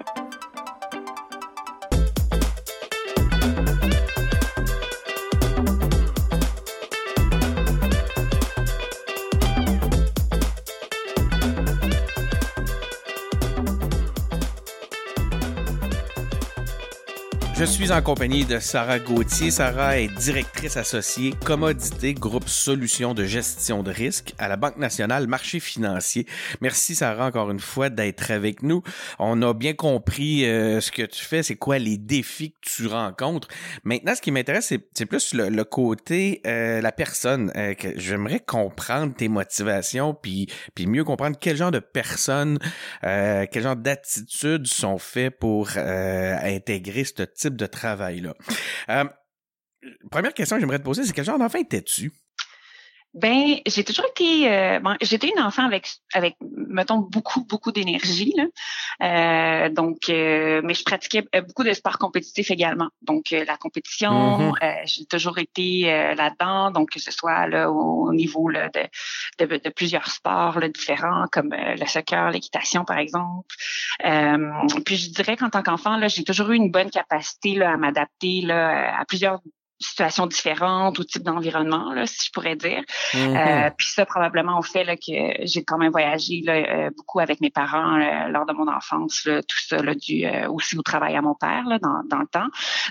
Je 17.63 17.69
suis 17.69 17.93
en 17.93 18.01
compagnie 18.01 18.43
de 18.43 18.59
Sarah 18.59 18.99
Gauthier. 18.99 19.49
Sarah 19.49 19.97
est 19.97 20.09
directrice 20.09 20.75
associée 20.75 21.33
Commodité 21.45 22.13
Groupe 22.13 22.49
Solutions 22.49 23.13
de 23.13 23.23
gestion 23.23 23.83
de 23.83 23.89
risque 23.89 24.33
à 24.37 24.49
la 24.49 24.57
Banque 24.57 24.75
nationale 24.75 25.27
Marché 25.27 25.61
financier. 25.61 26.27
Merci 26.59 26.93
Sarah 26.93 27.25
encore 27.25 27.49
une 27.51 27.61
fois 27.61 27.89
d'être 27.89 28.31
avec 28.31 28.63
nous. 28.63 28.83
On 29.17 29.41
a 29.41 29.53
bien 29.53 29.75
compris 29.75 30.45
euh, 30.45 30.81
ce 30.81 30.91
que 30.91 31.03
tu 31.03 31.23
fais, 31.23 31.41
c'est 31.41 31.55
quoi 31.55 31.79
les 31.79 31.97
défis 31.97 32.51
que 32.51 32.69
tu 32.69 32.87
rencontres. 32.87 33.47
Maintenant, 33.85 34.13
ce 34.13 34.21
qui 34.21 34.31
m'intéresse, 34.31 34.73
c'est 34.93 35.05
plus 35.05 35.33
le, 35.33 35.63
côté 35.63 36.41
euh, 36.45 36.81
la 36.81 36.91
personne. 36.91 37.49
Euh, 37.55 37.75
que 37.75 37.97
J'aimerais 37.97 38.41
comprendre 38.41 39.15
tes 39.15 39.29
motivations, 39.29 40.13
puis 40.13 40.49
puis 40.75 40.85
mieux 40.85 41.05
comprendre 41.05 41.37
quel 41.39 41.55
genre 41.55 41.71
de 41.71 41.79
personnes, 41.79 42.59
euh, 43.05 43.45
quel 43.49 43.63
genre 43.63 43.77
d'attitudes 43.77 44.67
sont 44.67 44.97
faits 44.97 45.39
pour 45.39 45.69
intégrer 45.77 47.05
ce 47.05 47.23
type 47.23 47.52
de 47.55 47.65
travail-là. 47.65 48.35
Euh, 48.89 49.05
première 50.11 50.33
question 50.33 50.57
que 50.57 50.61
j'aimerais 50.61 50.79
te 50.79 50.83
poser, 50.83 51.03
c'est 51.03 51.13
quel 51.13 51.25
genre 51.25 51.39
d'enfant 51.39 51.59
étais-tu? 51.59 52.11
Ben, 53.13 53.57
j'ai 53.67 53.83
toujours 53.83 54.05
été, 54.05 54.51
euh, 54.51 54.79
bon, 54.79 54.95
j'étais 54.99 55.27
une 55.27 55.39
enfant 55.39 55.63
avec, 55.63 55.87
avec, 56.13 56.35
mettons, 56.41 56.97
beaucoup, 56.97 57.45
beaucoup 57.45 57.71
d'énergie. 57.71 58.33
Euh, 59.03 59.69
donc, 59.69 60.09
euh, 60.09 60.61
mais 60.63 60.73
je 60.73 60.83
pratiquais 60.83 61.23
euh, 61.35 61.41
beaucoup 61.41 61.63
de 61.63 61.73
sports 61.73 61.99
compétitifs 61.99 62.49
également. 62.49 62.89
Donc, 63.03 63.25
la 63.29 63.55
compétition, 63.57 64.53
mm-hmm. 64.53 64.81
j'ai 64.85 65.05
toujours 65.05 65.37
été 65.37 65.83
là-dedans. 66.15 66.71
Donc, 66.71 66.89
que 66.89 66.99
ce 66.99 67.11
soit 67.11 67.47
là 67.47 67.71
au, 67.71 68.11
niveau 68.13 68.49
là, 68.49 68.69
de, 68.69 69.45
de, 69.45 69.57
de, 69.57 69.69
plusieurs 69.69 70.07
sports 70.07 70.59
là, 70.59 70.67
différents, 70.67 71.25
comme 71.31 71.53
le 71.53 71.85
soccer, 71.85 72.31
l'équitation, 72.31 72.83
par 72.83 72.97
exemple. 72.97 73.47
puis, 74.85 74.95
je 74.95 75.11
dirais 75.11 75.37
qu'en 75.37 75.51
tant 75.51 75.61
qu'enfant, 75.61 75.97
là, 75.97 76.07
j'ai 76.07 76.23
toujours 76.23 76.49
eu 76.49 76.55
une 76.55 76.71
bonne 76.71 76.89
capacité 76.89 77.53
là, 77.53 77.73
à 77.73 77.77
m'adapter 77.77 78.41
là, 78.41 78.99
à 78.99 79.05
plusieurs 79.05 79.39
situations 79.83 80.27
différentes 80.27 80.99
ou 80.99 81.03
type 81.03 81.23
d'environnement, 81.23 81.93
là, 81.93 82.05
si 82.05 82.27
je 82.27 82.31
pourrais 82.31 82.55
dire. 82.55 82.81
Mm-hmm. 83.13 83.67
Euh, 83.67 83.69
puis 83.77 83.87
ça, 83.87 84.05
probablement, 84.05 84.57
au 84.57 84.61
fait 84.61 84.83
là, 84.83 84.95
que 84.95 85.45
j'ai 85.45 85.63
quand 85.63 85.77
même 85.77 85.91
voyagé 85.91 86.41
là, 86.43 86.53
euh, 86.53 86.89
beaucoup 86.95 87.19
avec 87.19 87.41
mes 87.41 87.49
parents 87.49 87.99
euh, 87.99 88.29
lors 88.29 88.45
de 88.45 88.53
mon 88.53 88.67
enfance, 88.67 89.25
là, 89.25 89.41
tout 89.41 89.59
ça, 89.67 89.77
là, 89.77 89.93
dû 89.93 90.25
aussi 90.49 90.77
au 90.77 90.81
travail 90.81 91.15
à 91.15 91.21
mon 91.21 91.35
père 91.35 91.65
là, 91.67 91.79
dans, 91.79 92.03
dans 92.09 92.19
le 92.19 92.27
temps. 92.27 92.47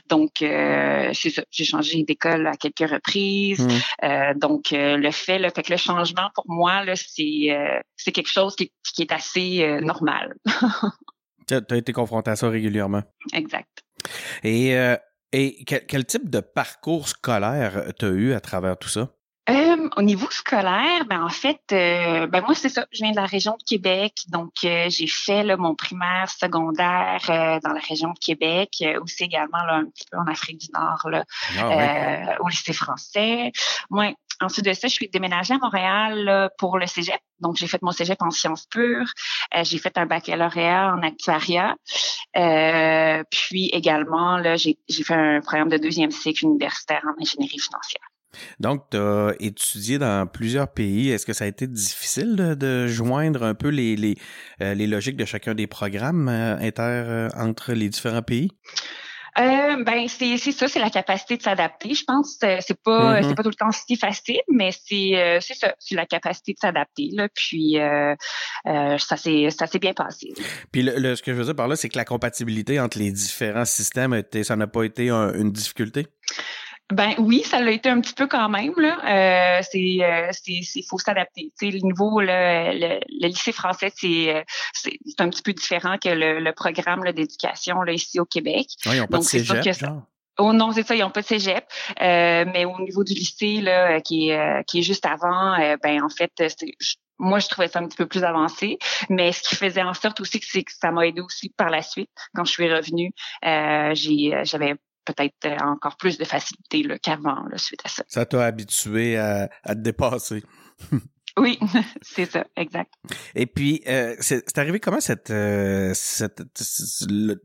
Donc, 0.09 0.31
c'est 0.39 1.31
ça, 1.31 1.43
j'ai 1.51 1.65
changé 1.65 2.03
d'école 2.03 2.47
à 2.47 2.57
quelques 2.57 2.91
reprises. 2.91 3.67
Mm. 4.03 4.39
donc, 4.39 4.69
le 4.73 5.11
fait, 5.11 5.39
là, 5.39 5.51
fait 5.51 5.63
que 5.63 5.73
le 5.73 5.79
changement, 5.79 6.29
pour 6.35 6.45
moi, 6.49 6.85
là, 6.85 6.95
c'est, 6.97 7.83
c'est 7.97 8.13
quelque 8.13 8.31
chose 8.31 8.57
qui, 8.57 8.73
qui 8.95 9.03
est 9.03 9.13
assez 9.13 9.81
normal. 9.83 10.35
tu 11.49 11.55
as 11.55 11.77
été 11.77 11.93
confronté 11.93 12.31
à 12.31 12.37
ça 12.37 12.49
régulièrement. 12.49 13.03
Exact. 13.33 13.85
Et 14.43 14.75
et 15.33 15.65
quel, 15.65 16.05
type 16.05 16.29
de 16.29 16.41
parcours 16.41 17.09
scolaire 17.09 17.77
euh, 17.77 17.91
tu 17.99 18.05
as 18.05 18.09
eu 18.11 18.33
à 18.35 18.41
travers 18.41 18.77
tout 18.77 18.89
ça? 18.89 19.09
Euh, 19.51 19.89
au 19.97 20.03
niveau 20.03 20.31
scolaire, 20.31 21.05
ben 21.07 21.25
en 21.25 21.29
fait, 21.29 21.61
euh, 21.73 22.29
ben 22.29 22.43
moi 22.43 22.55
c'est 22.55 22.69
ça. 22.69 22.87
Je 22.93 23.03
viens 23.03 23.11
de 23.11 23.17
la 23.17 23.27
région 23.27 23.57
de 23.59 23.63
Québec, 23.65 24.15
donc 24.29 24.53
j'ai 24.63 25.07
fait 25.09 25.43
là, 25.43 25.57
mon 25.57 25.75
primaire, 25.75 26.31
secondaire 26.31 27.21
dans 27.65 27.73
la 27.73 27.81
région 27.81 28.11
de 28.11 28.19
Québec, 28.21 28.85
aussi 29.03 29.25
également 29.25 29.65
là, 29.65 29.79
un 29.79 29.87
petit 29.87 30.05
peu 30.09 30.19
en 30.19 30.27
Afrique 30.29 30.59
du 30.59 30.69
Nord 30.73 31.11
là, 31.11 31.25
ah 31.59 32.37
au 32.39 32.47
lycée 32.47 32.73
français. 32.73 33.51
Moi, 33.91 34.13
Ensuite 34.41 34.65
de 34.65 34.73
ça, 34.73 34.89
je 34.89 34.95
suis 34.95 35.09
déménagée 35.09 35.55
à 35.55 35.59
Montréal 35.59 36.51
pour 36.59 36.79
le 36.79 36.87
cégep. 36.87 37.21
Donc, 37.41 37.57
j'ai 37.57 37.67
fait 37.67 37.83
mon 37.83 37.91
cégep 37.91 38.21
en 38.23 38.31
sciences 38.31 38.67
pures. 38.67 39.13
Euh, 39.55 39.65
j'ai 39.65 39.79
fait 39.79 39.97
un 39.99 40.07
baccalauréat 40.07 40.95
en 40.95 41.03
actuariat. 41.03 41.75
Euh, 42.37 43.23
puis 43.31 43.69
également, 43.73 44.39
là, 44.39 44.57
j'ai 44.57 44.77
fait 44.89 45.15
un 45.15 45.41
programme 45.41 45.69
de 45.69 45.77
deuxième 45.77 46.11
cycle 46.13 46.45
universitaire 46.45 47.03
en 47.05 47.21
ingénierie 47.21 47.59
financière. 47.59 48.07
Donc, 48.61 48.89
tu 48.91 48.97
as 48.97 49.35
étudié 49.41 49.99
dans 49.99 50.27
plusieurs 50.27 50.73
pays. 50.73 51.11
Est-ce 51.11 51.27
que 51.27 51.35
ça 51.35 51.45
a 51.45 51.49
été 51.49 51.67
difficile 51.67 52.37
de, 52.37 52.87
joindre 52.87 53.43
un 53.43 53.55
peu 53.55 53.69
les, 53.69 53.95
les, 53.97 54.17
euh, 54.63 54.73
les, 54.75 54.87
logiques 54.87 55.17
de 55.17 55.27
chacun 55.27 55.55
des 55.55 55.67
programmes 55.67 56.29
inter 56.29 57.29
entre 57.37 57.73
les 57.73 57.91
différents 57.91 58.23
pays? 58.23 58.51
Euh, 59.39 59.83
ben 59.83 60.09
c'est 60.09 60.37
c'est 60.37 60.53
ça, 60.53 60.69
c'est 60.69 60.79
la 60.79 60.91
capacité 60.91 61.39
de 61.39 61.43
s'adapter. 61.43 61.95
Je 61.95 62.05
pense 62.05 62.37
c'est 62.39 62.83
pas 62.83 63.21
mm-hmm. 63.21 63.29
c'est 63.29 63.35
pas 63.35 63.43
tout 63.43 63.49
le 63.49 63.55
temps 63.55 63.71
si 63.71 63.97
facile, 63.97 64.41
mais 64.51 64.71
c'est 64.73 65.17
euh, 65.17 65.39
c'est 65.41 65.55
ça, 65.55 65.75
c'est 65.79 65.95
la 65.95 66.05
capacité 66.05 66.53
de 66.53 66.59
s'adapter 66.59 67.09
là. 67.13 67.29
Puis 67.35 67.79
euh, 67.79 68.15
euh, 68.67 68.99
ça 68.99 69.17
s'est 69.17 69.49
ça 69.51 69.67
s'est 69.67 69.79
bien 69.79 69.95
passé. 69.95 70.35
Puis 70.71 70.83
le, 70.83 71.17
ce 71.17 71.23
que 71.23 71.33
je 71.33 71.39
veux 71.39 71.45
dire 71.45 71.57
par 71.57 71.69
là, 71.69 71.77
c'est 71.77 71.89
que 71.89 71.97
la 71.97 72.05
compatibilité 72.05 72.79
entre 72.79 72.99
les 72.99 73.11
différents 73.11 73.65
systèmes, 73.65 74.23
ça 74.43 74.57
n'a 74.57 74.67
pas 74.67 74.83
été 74.83 75.09
une 75.11 75.51
difficulté? 75.51 76.07
Ben 76.91 77.15
oui, 77.19 77.43
ça 77.43 77.61
l'a 77.61 77.71
été 77.71 77.89
un 77.89 78.01
petit 78.01 78.13
peu 78.13 78.27
quand 78.27 78.49
même. 78.49 78.75
Là. 78.77 79.59
Euh, 79.59 79.63
c'est, 79.71 79.99
euh, 80.03 80.29
c'est, 80.33 80.83
faut 80.89 80.99
s'adapter. 80.99 81.53
Tu 81.59 81.67
sais, 81.67 81.73
le 81.73 81.81
niveau, 81.81 82.21
le, 82.21 82.27
le, 82.29 83.29
lycée 83.29 83.53
français, 83.53 83.91
c'est, 83.95 84.35
euh, 84.35 84.43
c'est, 84.75 84.99
un 85.19 85.31
petit 85.31 85.43
peu 85.43 85.53
différent 85.53 85.97
que 85.99 86.11
le, 86.11 86.41
le 86.41 86.53
programme 86.53 87.03
d'éducation 87.13 87.83
là, 87.83 87.93
ici 87.93 88.21
au 88.21 88.25
Québec. 88.25 88.67
ils 88.87 88.99
n'ont 88.99 89.07
pas 89.07 89.19
de 89.19 89.23
cégep, 89.23 89.65
Oh 90.39 90.55
non, 90.55 90.73
c'est 90.73 90.87
ça, 90.87 90.95
ils 90.95 91.01
n'ont 91.01 91.11
pas 91.11 91.21
de 91.21 91.27
cégep. 91.27 91.65
Euh, 92.01 92.45
mais 92.53 92.65
au 92.65 92.79
niveau 92.81 93.05
du 93.05 93.13
lycée, 93.13 93.61
là, 93.61 94.01
qui 94.01 94.31
est, 94.31 94.65
qui 94.67 94.79
est 94.79 94.83
juste 94.83 95.05
avant, 95.05 95.57
ben 95.83 96.03
en 96.03 96.09
fait, 96.09 96.33
moi, 97.19 97.39
je 97.39 97.49
trouvais 97.49 97.69
ça 97.69 97.79
un 97.79 97.87
petit 97.87 97.99
peu 97.99 98.07
plus 98.07 98.25
avancé, 98.25 98.79
mais 99.11 99.33
ce 99.33 99.43
qui 99.43 99.57
faisait 99.57 99.83
en 99.83 99.93
sorte 99.93 100.21
aussi 100.21 100.41
que 100.41 100.47
c'est 100.49 100.65
que 100.65 100.73
ça 100.73 100.91
m'a 100.91 101.07
aidé 101.07 101.21
aussi 101.21 101.51
par 101.51 101.69
la 101.69 101.83
suite. 101.83 102.11
Quand 102.35 102.45
je 102.45 102.51
suis 102.51 102.73
revenue, 102.73 103.13
euh, 103.45 103.95
j'ai, 103.95 104.33
j'avais 104.45 104.75
peut-être 105.05 105.47
euh, 105.47 105.57
encore 105.65 105.97
plus 105.97 106.19
de 106.19 106.25
facilité 106.25 106.87
qu'avant 107.03 107.45
suite 107.57 107.81
à 107.85 107.89
ça. 107.89 108.05
Ça 108.09 108.27
t'a 108.27 108.45
habitué 108.45 109.17
à, 109.17 109.49
à 109.63 109.75
te 109.75 109.81
dépasser. 109.81 110.43
Oui, 111.39 111.59
c'est 112.03 112.31
ça, 112.31 112.45
exact. 112.57 112.93
Et 113.35 113.47
puis, 113.47 113.83
euh, 113.87 114.15
c'est 114.21 114.59
arrivé 114.59 114.81
comment 114.81 115.01
cette, 115.01 115.31
euh, 115.31 115.93
cette 115.95 116.43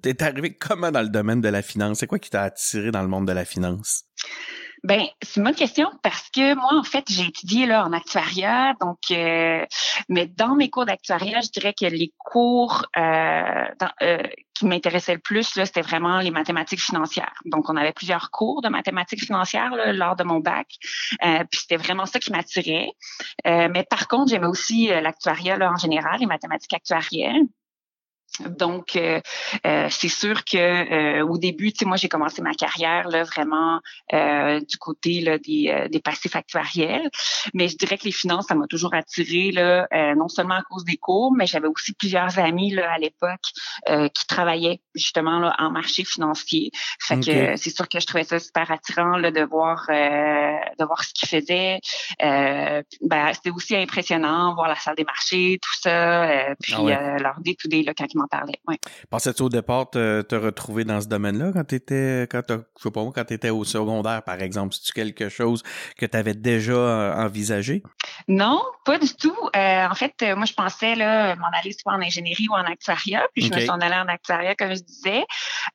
t'es 0.01 0.21
arrivé 0.23 0.55
comment 0.55 0.91
dans 0.91 1.01
le 1.01 1.09
domaine 1.09 1.41
de 1.41 1.47
la 1.47 1.61
finance? 1.61 1.99
C'est 1.99 2.07
quoi 2.07 2.19
qui 2.19 2.29
t'a 2.29 2.43
attiré 2.43 2.91
dans 2.91 3.01
le 3.01 3.07
monde 3.07 3.27
de 3.27 3.31
la 3.31 3.45
finance? 3.45 4.03
Ben, 4.83 5.05
c'est 5.21 5.37
une 5.37 5.43
bonne 5.43 5.55
question 5.55 5.89
parce 6.03 6.29
que 6.29 6.53
moi, 6.55 6.73
en 6.73 6.83
fait, 6.83 7.05
j'ai 7.09 7.25
étudié 7.25 7.65
là 7.65 7.85
en 7.85 7.93
actuariat, 7.93 8.73
donc, 8.79 8.99
euh, 9.11 9.65
mais 10.09 10.27
dans 10.27 10.55
mes 10.55 10.69
cours 10.69 10.85
d'actuariat, 10.85 11.41
je 11.41 11.49
dirais 11.49 11.73
que 11.73 11.85
les 11.85 12.13
cours 12.17 12.85
euh, 12.97 13.65
euh, 14.01 14.23
qui 14.53 14.65
m'intéressaient 14.65 15.15
le 15.15 15.19
plus 15.19 15.55
là, 15.55 15.65
c'était 15.65 15.81
vraiment 15.81 16.19
les 16.19 16.31
mathématiques 16.31 16.81
financières. 16.81 17.33
Donc, 17.45 17.69
on 17.69 17.75
avait 17.75 17.93
plusieurs 17.93 18.29
cours 18.31 18.61
de 18.61 18.69
mathématiques 18.69 19.25
financières 19.25 19.71
là, 19.75 19.93
lors 19.93 20.15
de 20.15 20.23
mon 20.23 20.39
bac, 20.39 20.67
puis 21.19 21.59
c'était 21.59 21.77
vraiment 21.77 22.05
ça 22.05 22.19
qui 22.19 22.31
m'attirait. 22.31 22.91
mais 23.45 23.85
par 23.89 24.07
contre, 24.07 24.29
j'aimais 24.29 24.47
aussi 24.47 24.87
l'actuariat 24.87 25.57
en 25.71 25.77
général, 25.77 26.19
les 26.19 26.25
mathématiques 26.25 26.73
actuarielles. 26.73 27.43
Donc, 28.45 28.95
euh, 28.95 29.19
euh, 29.65 29.87
c'est 29.89 30.09
sûr 30.09 30.43
que 30.45 30.57
euh, 30.57 31.25
au 31.25 31.37
début, 31.37 31.71
tu 31.71 31.79
sais, 31.79 31.85
moi, 31.85 31.97
j'ai 31.97 32.09
commencé 32.09 32.41
ma 32.41 32.53
carrière 32.53 33.07
là 33.09 33.23
vraiment 33.23 33.79
du 34.11 34.77
côté 34.77 35.21
là, 35.21 35.37
des, 35.37 35.87
des 35.91 35.99
passifs 35.99 36.35
actuariels, 36.35 37.09
mais 37.53 37.67
je 37.67 37.77
dirais 37.77 37.97
que 37.97 38.05
les 38.05 38.11
finances, 38.11 38.47
ça 38.47 38.55
m'a 38.55 38.67
toujours 38.67 38.93
attiré 38.93 39.51
là, 39.51 39.87
non 40.15 40.27
seulement 40.27 40.55
à 40.55 40.61
cause 40.63 40.83
des 40.85 40.97
cours, 40.97 41.33
mais 41.35 41.45
j'avais 41.45 41.67
aussi 41.67 41.93
plusieurs 41.93 42.39
amis 42.39 42.71
là 42.71 42.91
à 42.91 42.97
l'époque 42.97 44.09
qui 44.13 44.27
travaillaient 44.27 44.81
justement 44.95 45.39
là, 45.39 45.55
en 45.59 45.71
marché 45.71 46.03
financier. 46.03 46.71
Fait 46.99 47.19
que 47.19 47.55
c'est 47.55 47.69
sûr 47.69 47.87
que 47.89 47.99
je 47.99 48.05
trouvais 48.05 48.23
ça 48.23 48.39
super 48.39 48.71
attirant 48.71 49.17
là, 49.17 49.31
de 49.31 49.41
voir 49.41 49.85
de 49.87 50.85
voir 50.85 51.03
ce 51.03 51.13
qu'ils 51.13 51.29
faisaient. 51.29 51.79
ben, 52.19 53.33
c'était 53.33 53.51
aussi 53.51 53.75
impressionnant 53.75 54.53
voir 54.55 54.67
la 54.67 54.75
salle 54.75 54.95
des 54.95 55.05
marchés, 55.05 55.59
tout 55.61 55.81
ça, 55.81 56.55
puis 56.61 56.91
ah 56.91 57.17
leur 57.19 57.39
day 57.41 57.55
to 57.55 57.69
là 57.69 57.93
quand 57.93 58.07
ils 58.25 58.29
parlait. 58.29 58.59
Ouais. 58.67 58.77
Pensais-tu 59.09 59.43
au 59.43 59.49
départ 59.49 59.89
te, 59.89 60.21
te, 60.21 60.35
retrouver 60.35 60.83
dans 60.83 61.01
ce 61.01 61.07
domaine-là 61.07 61.51
quand 61.53 61.63
tu 61.65 61.75
étais, 61.75 62.27
quand 62.29 62.41
je 62.49 62.55
sais 62.83 62.91
pas 62.91 63.03
quand 63.13 63.25
tu 63.25 63.33
étais 63.33 63.49
au 63.49 63.63
secondaire, 63.63 64.23
par 64.23 64.41
exemple? 64.41 64.73
C'est-tu 64.73 64.93
quelque 64.93 65.29
chose 65.29 65.63
que 65.97 66.05
tu 66.05 66.17
avais 66.17 66.33
déjà 66.33 66.73
euh, 66.73 67.25
envisagé? 67.25 67.83
Non, 68.27 68.61
pas 68.85 68.97
du 68.97 69.13
tout. 69.13 69.35
Euh, 69.55 69.87
en 69.87 69.95
fait, 69.95 70.13
euh, 70.21 70.35
moi, 70.35 70.45
je 70.45 70.53
pensais 70.53 70.95
là 70.95 71.35
m'en 71.35 71.49
aller 71.59 71.73
soit 71.73 71.93
en 71.93 72.01
ingénierie 72.01 72.47
ou 72.49 72.53
en 72.53 72.63
actuariat, 72.63 73.27
puis 73.33 73.45
je 73.45 73.53
me 73.53 73.59
suis 73.59 73.69
en 73.69 73.79
allée 73.79 73.95
en 73.95 74.07
actuariat, 74.07 74.55
comme 74.55 74.73
je 74.73 74.81
disais. 74.81 75.25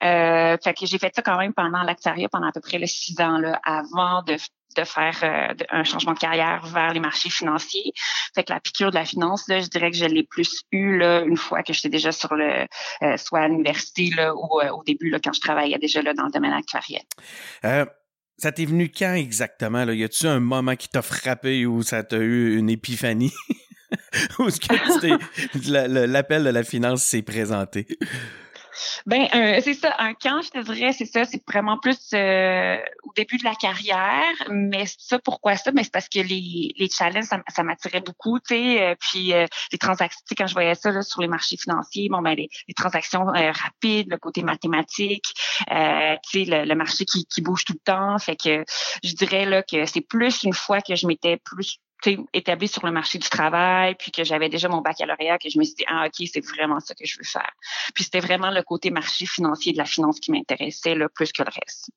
Euh, 0.03 0.57
fait 0.63 0.75
que 0.75 0.87
j'ai 0.87 0.99
fait 0.99 1.15
ça 1.15 1.23
quand 1.23 1.39
même 1.39 1.53
pendant 1.55 1.83
l'actuariat, 1.83 2.29
pendant 2.29 2.49
à 2.49 2.53
peu 2.53 2.61
près 2.61 2.79
le 2.79 2.87
six 2.87 3.21
ans 3.21 3.39
là, 3.39 3.61
avant 3.65 4.23
de 4.23 4.37
de 4.75 4.85
faire 4.85 5.19
euh, 5.23 5.65
un 5.71 5.85
changement 5.85 6.13
de 6.13 6.19
carrière 6.19 6.65
vers 6.67 6.93
les 6.93 7.01
marchés 7.01 7.31
financiers. 7.31 7.93
Fait 8.35 8.45
que 8.45 8.53
la 8.53 8.61
piqûre 8.61 8.91
de 8.91 8.97
la 8.97 9.05
finance, 9.05 9.49
là, 9.49 9.61
je 9.61 9.67
dirais 9.69 9.91
que 9.91 9.97
je 9.97 10.05
l'ai 10.05 10.23
plus 10.23 10.63
eu 10.73 10.99
là, 10.99 11.23
une 11.23 11.37
fois 11.37 11.63
que 11.63 11.73
j'étais 11.73 11.89
déjà 11.89 12.13
sur 12.13 12.35
le 12.35 12.67
euh, 13.03 13.17
soit 13.17 13.41
à 13.41 13.49
l'université 13.49 14.11
là, 14.17 14.35
ou 14.35 14.61
euh, 14.61 14.71
au 14.71 14.83
début 14.85 15.11
là, 15.11 15.19
quand 15.23 15.33
je 15.33 15.41
travaillais 15.41 15.79
déjà 15.79 16.03
là, 16.03 16.15
dans 16.15 16.25
le 16.25 16.31
domaine 16.31 16.53
actuariel. 16.53 17.03
ça 17.63 18.53
t'est 18.53 18.65
venu 18.65 18.91
quand 18.91 19.15
exactement? 19.15 19.85
Là? 19.85 19.95
Y 19.95 20.05
a-tu 20.05 20.27
un 20.27 20.41
moment 20.41 20.77
qui 20.77 20.89
t'a 20.89 21.03
frappé 21.03 21.67
ou 21.67 21.83
ça 21.83 22.03
t'a 22.03 22.19
eu 22.19 22.57
une 22.57 22.71
épiphanie? 22.71 23.33
ou 24.39 24.49
est-ce 24.49 24.61
que 24.61 26.07
l'appel 26.07 26.45
de 26.45 26.51
la 26.51 26.63
finance 26.63 27.05
s'est 27.05 27.23
présenté? 27.23 27.87
Ben, 29.07 29.29
c'est 29.63 29.75
ça. 29.75 29.95
Un 29.99 30.15
camp, 30.15 30.43
je 30.43 30.51
te 30.51 30.59
dirais, 30.59 30.93
c'est 30.93 31.07
ça. 31.07 31.25
C'est 31.25 31.43
vraiment 31.47 31.79
plus 31.79 31.99
euh, 32.15 32.77
au 33.05 33.13
début 33.15 33.37
de 33.37 33.45
la 33.45 33.55
carrière. 33.55 34.33
Mais 34.51 34.85
ça, 34.87 35.19
pourquoi 35.19 35.57
ça? 35.57 35.73
Ben, 35.73 35.85
c'est 35.85 35.93
parce 35.93 36.09
que 36.09 36.21
les, 36.21 36.73
les 36.77 36.89
challenges, 36.89 37.25
ça, 37.25 37.63
m'attirait 37.63 38.01
beaucoup, 38.01 38.39
tu 38.39 38.55
sais. 38.55 38.83
Euh, 38.83 38.95
puis 38.99 39.33
euh, 39.33 39.47
les 39.71 39.79
transactions, 39.79 40.23
quand 40.37 40.47
je 40.47 40.55
voyais 40.55 40.75
ça 40.75 40.91
là, 40.91 41.03
sur 41.03 41.21
les 41.21 41.29
marchés 41.29 41.57
financiers, 41.57 42.09
bon, 42.09 42.23
ben, 42.23 42.35
les, 42.35 42.49
transactions 42.75 43.25
rapides, 43.27 44.09
le 44.11 44.17
côté 44.19 44.43
mathématique, 44.43 45.27
tu 45.35 45.65
sais, 45.69 46.45
le, 46.45 46.65
le, 46.65 46.75
marché 46.75 47.05
qui, 47.05 47.27
qui 47.27 47.43
bouge 47.43 47.65
tout 47.65 47.75
le 47.75 47.79
temps. 47.85 48.19
Fait 48.19 48.37
que 48.37 48.65
je 49.05 49.15
dirais 49.15 49.45
là 49.45 49.63
que 49.63 49.87
c'est 49.87 50.01
plus 50.01 50.43
une 50.43 50.55
fois 50.55 50.81
que 50.81 50.95
je 50.95 51.07
m'étais 51.07 51.37
plus 51.37 51.79
établi 52.33 52.69
sur 52.69 52.85
le 52.85 52.93
marché 52.93 53.19
du 53.19 53.29
travail, 53.29 53.95
puis 53.99 54.11
que 54.11 54.25
j'avais 54.25 54.49
déjà 54.49 54.69
mon 54.69 54.81
baccalauréat, 54.81 55.39
que 55.39 55.49
je 55.49 55.59
me 55.59 55.65
suis 55.65 55.75
dit, 55.75 55.85
ah, 55.89 56.07
OK, 56.07 56.27
c'est 56.33 56.45
vraiment 56.45 56.81
ça 56.81 56.95
que 56.95 57.07
je 57.07 57.19
veux 57.19 57.25
faire. 57.25 57.51
Puis 57.95 58.05
c'était 58.05 58.21
vraiment 58.21 58.51
le 58.51 58.63
côté 58.63 58.91
marché 58.91 59.27
financier 59.27 59.73
de 59.73 59.79
la 59.79 59.85
finance 59.85 60.21
qui 60.21 60.31
m'intéressait, 60.31 60.95
là, 60.95 61.09
plus 61.09 61.33
que 61.33 61.43
le 61.43 61.51
reste. 61.51 61.91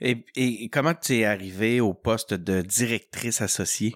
Et, 0.00 0.24
et 0.36 0.68
comment 0.68 0.94
tu 0.94 1.18
es 1.18 1.24
arrivé 1.24 1.80
au 1.80 1.94
poste 1.94 2.34
de 2.34 2.62
directrice 2.62 3.40
associée? 3.40 3.94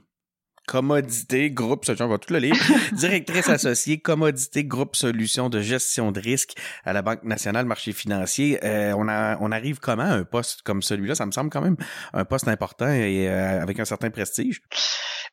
Commodité, 0.66 1.50
groupe, 1.50 1.84
on 2.00 2.08
va 2.08 2.18
tout 2.18 2.32
le 2.32 2.40
lire. 2.40 2.56
Directrice 2.92 3.48
associée, 3.48 3.98
commodité, 3.98 4.64
groupe 4.64 4.96
solution 4.96 5.48
de 5.48 5.60
gestion 5.60 6.10
de 6.10 6.20
risque 6.20 6.54
à 6.84 6.92
la 6.92 7.02
Banque 7.02 7.22
nationale 7.22 7.66
marché 7.66 7.92
financier. 7.92 8.58
Euh, 8.64 8.92
on, 8.96 9.08
a, 9.08 9.36
on 9.40 9.52
arrive 9.52 9.78
comment 9.78 10.02
à 10.02 10.14
un 10.14 10.24
poste 10.24 10.62
comme 10.62 10.82
celui-là? 10.82 11.14
Ça 11.14 11.24
me 11.24 11.30
semble 11.30 11.50
quand 11.50 11.60
même 11.60 11.76
un 12.12 12.24
poste 12.24 12.48
important 12.48 12.88
et 12.88 13.28
euh, 13.28 13.62
avec 13.62 13.78
un 13.78 13.84
certain 13.84 14.10
prestige. 14.10 14.60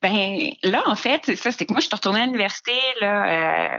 Ben 0.04 0.52
là, 0.63 0.84
en 0.86 0.96
fait, 0.96 1.36
ça, 1.36 1.52
c'est 1.52 1.65
que 1.65 1.74
moi, 1.74 1.80
je 1.80 1.88
suis 1.88 1.96
retournée 1.96 2.22
à 2.22 2.26
l'université 2.26 2.74
là, 3.02 3.76
euh, 3.76 3.78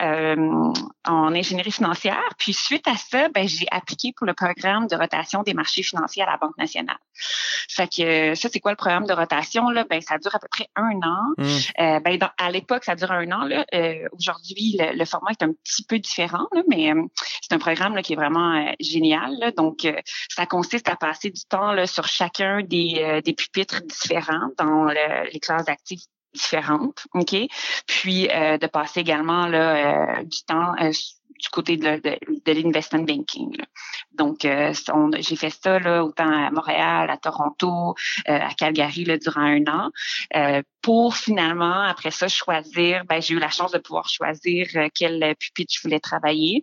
euh, 0.00 0.72
en 1.06 1.34
ingénierie 1.34 1.72
financière. 1.72 2.28
Puis 2.38 2.52
suite 2.52 2.88
à 2.88 2.96
ça, 2.96 3.28
ben, 3.28 3.46
j'ai 3.46 3.66
appliqué 3.70 4.12
pour 4.16 4.26
le 4.26 4.34
programme 4.34 4.86
de 4.86 4.96
rotation 4.96 5.42
des 5.42 5.54
marchés 5.54 5.82
financiers 5.82 6.22
à 6.22 6.26
la 6.26 6.36
Banque 6.36 6.56
nationale. 6.58 6.96
Fait 7.68 7.88
que 7.88 8.34
ça, 8.34 8.48
c'est 8.52 8.60
quoi 8.60 8.72
le 8.72 8.76
programme 8.76 9.06
de 9.06 9.12
rotation? 9.12 9.68
Là? 9.70 9.84
Ben, 9.88 10.00
ça 10.00 10.18
dure 10.18 10.34
à 10.34 10.38
peu 10.38 10.48
près 10.50 10.68
un 10.76 10.96
an. 11.02 11.34
Mmh. 11.38 11.44
Euh, 11.80 12.00
ben, 12.00 12.18
à 12.38 12.50
l'époque, 12.50 12.84
ça 12.84 12.94
dure 12.94 13.12
un 13.12 13.30
an. 13.32 13.44
Là. 13.44 13.64
Euh, 13.74 14.08
aujourd'hui, 14.12 14.76
le, 14.78 15.04
format 15.04 15.32
est 15.32 15.42
un 15.42 15.52
petit 15.52 15.84
peu 15.84 15.98
différent, 15.98 16.46
là, 16.52 16.62
mais 16.68 16.92
euh, 16.92 17.02
c'est 17.42 17.54
un 17.54 17.58
programme 17.58 17.94
là, 17.94 18.02
qui 18.02 18.14
est 18.14 18.16
vraiment 18.16 18.54
euh, 18.54 18.72
génial. 18.80 19.38
Là. 19.38 19.50
Donc, 19.52 19.86
ça 20.28 20.46
consiste 20.46 20.88
à 20.88 20.96
passer 20.96 21.30
du 21.30 21.42
temps 21.48 21.72
là, 21.72 21.86
sur 21.86 22.06
chacun 22.06 22.62
des, 22.62 23.20
des 23.24 23.32
pupitres 23.32 23.82
différents 23.82 24.48
dans 24.58 24.86
les 24.86 25.40
classes 25.40 25.66
d'actifs 25.66 26.02
différentes, 26.34 27.06
ok? 27.14 27.36
Puis 27.86 28.28
euh, 28.30 28.58
de 28.58 28.66
passer 28.66 29.00
également 29.00 29.46
là 29.46 30.18
euh, 30.18 30.22
du 30.24 30.42
temps 30.46 30.74
euh, 30.80 30.90
du 30.90 31.48
côté 31.50 31.76
de, 31.76 32.00
l'investment 32.46 33.02
banking. 33.02 33.56
Donc, 34.12 34.42
j'ai 34.42 35.36
fait 35.36 35.50
ça 35.50 35.78
là, 35.80 36.04
autant 36.04 36.30
à 36.30 36.50
Montréal, 36.52 37.10
à 37.10 37.16
Toronto, 37.16 37.94
à 38.24 38.54
Calgary 38.54 39.04
durant 39.18 39.40
un 39.40 39.64
an, 39.66 39.90
pour 40.80 41.16
finalement 41.16 41.82
après 41.82 42.12
ça 42.12 42.28
choisir. 42.28 43.04
Ben, 43.06 43.20
j'ai 43.20 43.34
eu 43.34 43.40
la 43.40 43.50
chance 43.50 43.72
de 43.72 43.78
pouvoir 43.78 44.08
choisir 44.08 44.68
quel 44.94 45.34
pupitre 45.38 45.74
je 45.74 45.82
voulais 45.82 46.00
travailler 46.00 46.62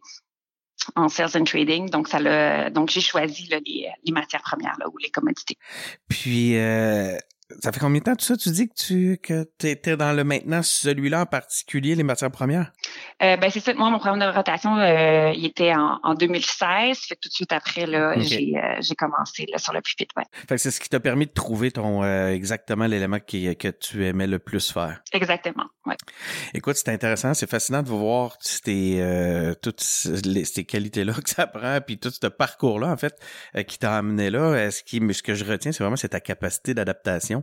en 0.96 1.10
sales 1.10 1.38
and 1.38 1.44
trading. 1.44 1.90
Donc, 1.90 2.08
ça 2.08 2.70
donc 2.70 2.90
j'ai 2.90 3.02
choisi 3.02 3.50
les, 3.50 4.12
matières 4.12 4.42
premières 4.42 4.78
ou 4.92 4.98
les 4.98 5.12
commodités. 5.12 5.58
Puis, 6.08 6.56
ça 7.60 7.72
fait 7.72 7.80
combien 7.80 8.00
de 8.00 8.04
temps 8.04 8.16
tout 8.16 8.26
ça? 8.26 8.38
Tu 8.38 8.50
dis 8.50 8.68
que 8.68 8.74
tu 8.76 9.20
que 9.22 9.48
étais 9.64 9.98
dans 9.98 10.14
le 10.14 10.24
maintenant, 10.24 10.62
celui-là 10.64 11.22
en 11.22 11.26
particulier, 11.26 11.96
les 11.96 12.04
matières 12.04 12.32
premières? 12.32 12.72
Euh, 13.22 13.38
ben 13.38 13.50
c'est 13.50 13.60
ça. 13.60 13.74
Moi, 13.74 13.90
mon 13.90 14.00
programme 14.00 14.20
de 14.20 14.26
rotation, 14.26 14.78
euh, 14.78 15.32
il 15.36 15.46
était 15.46 15.74
en, 15.74 16.00
en, 16.04 16.14
2016. 16.14 16.98
Fait 17.00 17.16
tout 17.16 17.30
de 17.30 17.34
suite 17.34 17.52
après, 17.52 17.86
là, 17.86 18.14
j'ai, 18.18 18.54
euh, 18.58 18.78
j'ai 18.80 18.96
commencé 18.96 19.46
là, 19.52 19.58
sur 19.58 19.74
le 19.74 19.82
pupitre. 19.82 20.14
Ouais. 20.18 20.24
Fait 20.48 20.56
que 20.56 20.62
c'est 20.62 20.72
ce 20.72 20.80
qui 20.80 20.90
t'a 20.90 21.00
permis 21.00 21.26
de 21.26 21.32
trouver 21.32 21.72
ton 21.72 22.04
exactement 22.28 22.88
l'élément 22.88 23.20
qui, 23.20 23.56
que 23.58 23.68
tu 23.68 24.06
aimais 24.06 24.28
le 24.28 24.40
plus 24.40 24.72
faire. 24.72 25.02
Exactement. 25.14 25.66
Ouais. 25.86 25.96
Écoute, 26.54 26.76
c'est 26.78 26.90
intéressant, 26.90 27.34
c'est 27.34 27.50
fascinant 27.50 27.84
de 27.84 27.90
voir 27.90 28.38
tes, 28.64 29.04
toutes 29.62 29.82
ces 29.82 30.66
qualités-là 30.66 31.14
que 31.24 31.30
ça 31.30 31.48
prend, 31.48 31.80
puis 31.82 31.98
tout 31.98 32.12
ce 32.12 32.28
parcours-là, 32.28 32.88
en 32.88 32.98
fait, 32.98 33.16
qui 33.68 33.78
t'a 33.78 33.98
amené 33.98 34.30
là. 34.30 34.56
Est-ce 34.56 34.84
qui, 34.84 35.02
ce 35.14 35.24
que 35.24 35.36
je 35.36 35.46
retiens, 35.46 35.72
c'est 35.72 35.84
vraiment 35.84 35.96
c'est 35.96 36.10
ta 36.10 36.20
capacité 36.20 36.74
d'adaptation 36.74 37.41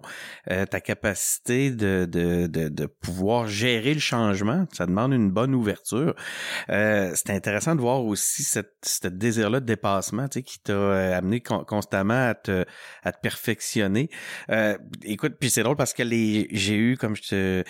euh, 0.50 0.66
ta 0.66 0.80
capacité 0.80 1.70
de, 1.70 2.06
de, 2.10 2.46
de, 2.46 2.68
de, 2.68 2.86
pouvoir 2.86 3.46
gérer 3.46 3.94
le 3.94 4.00
changement. 4.00 4.66
Ça 4.72 4.86
demande 4.86 5.12
une 5.12 5.30
bonne 5.30 5.54
ouverture. 5.54 6.14
Euh, 6.70 7.12
c'est 7.14 7.30
intéressant 7.30 7.74
de 7.74 7.80
voir 7.80 8.04
aussi 8.04 8.42
cette, 8.42 8.72
ce 8.84 9.08
désir-là 9.08 9.60
de 9.60 9.66
dépassement 9.66 10.28
tu 10.28 10.40
sais, 10.40 10.42
qui 10.42 10.58
t'a 10.60 10.72
euh, 10.72 11.18
amené 11.18 11.40
constamment 11.40 12.28
à 12.28 12.34
te, 12.34 12.64
à 13.02 13.12
te 13.12 13.20
perfectionner. 13.20 14.10
Euh, 14.50 14.76
écoute, 15.04 15.36
puis 15.38 15.50
c'est 15.50 15.62
drôle 15.62 15.76
parce 15.76 15.92
que 15.92 16.02
les 16.02 16.48
j'ai 16.50 16.76
eu, 16.76 16.96
comme 16.96 17.16
je 17.16 17.22
te, 17.22 17.64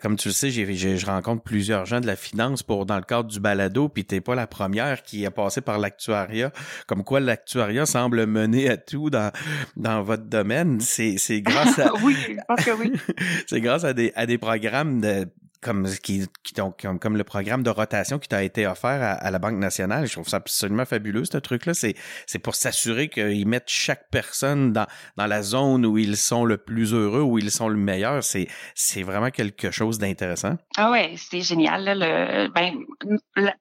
comme 0.00 0.16
tu 0.16 0.28
le 0.28 0.34
sais, 0.34 0.50
j'ai, 0.50 0.96
je 0.96 1.06
rencontre 1.06 1.42
plusieurs 1.42 1.86
gens 1.86 2.00
de 2.00 2.06
la 2.06 2.16
finance 2.16 2.62
pour 2.62 2.86
dans 2.86 2.96
le 2.96 3.02
cadre 3.02 3.28
du 3.28 3.40
balado, 3.40 3.88
puis 3.88 4.04
t'es 4.04 4.20
pas 4.20 4.34
la 4.34 4.46
première 4.46 5.02
qui 5.02 5.24
a 5.26 5.30
passé 5.30 5.60
par 5.60 5.78
l'actuariat. 5.78 6.52
Comme 6.86 7.04
quoi 7.04 7.20
l'actuariat 7.20 7.86
semble 7.86 8.26
mener 8.26 8.68
à 8.68 8.76
tout 8.76 9.10
dans, 9.10 9.32
dans 9.76 10.02
votre 10.02 10.24
domaine. 10.24 10.80
C'est, 10.80 11.16
c'est 11.18 11.40
grâce 11.40 11.67
oui, 12.02 12.16
je 12.28 12.40
pense 12.46 12.64
que 12.64 12.70
oui. 12.72 12.92
c'est 13.46 13.60
grâce 13.60 13.84
à 13.84 13.92
des, 13.92 14.12
à 14.14 14.26
des 14.26 14.38
programmes 14.38 15.00
de, 15.00 15.26
comme 15.60 15.88
qui, 16.02 16.26
qui 16.44 16.54
comme, 16.54 16.98
comme 16.98 17.16
le 17.16 17.24
programme 17.24 17.62
de 17.62 17.70
rotation 17.70 18.18
qui 18.18 18.28
t'a 18.28 18.42
été 18.42 18.66
offert 18.66 19.18
à, 19.20 19.30
la 19.30 19.38
Banque 19.38 19.56
nationale. 19.58 20.06
Je 20.06 20.12
trouve 20.12 20.28
ça 20.28 20.36
absolument 20.36 20.84
fabuleux 20.84 21.24
ce 21.24 21.36
truc-là. 21.38 21.74
C'est 21.74 21.94
c'est 22.26 22.38
pour 22.38 22.54
s'assurer 22.54 23.08
qu'ils 23.08 23.46
mettent 23.46 23.68
chaque 23.68 24.08
personne 24.10 24.72
dans 24.72 24.86
dans 25.16 25.26
la 25.26 25.42
zone 25.42 25.84
où 25.84 25.98
ils 25.98 26.16
sont 26.16 26.44
le 26.44 26.58
plus 26.58 26.94
heureux, 26.94 27.22
où 27.22 27.38
ils 27.38 27.50
sont 27.50 27.68
le 27.68 27.76
meilleur. 27.76 28.22
C'est 28.22 28.46
c'est 28.74 29.02
vraiment 29.02 29.30
quelque 29.30 29.70
chose 29.70 29.98
d'intéressant. 29.98 30.56
Ah 30.76 30.90
ouais, 30.90 31.14
c'est 31.16 31.40
génial. 31.40 31.84
le, 31.98 32.48
ben, 32.48 32.74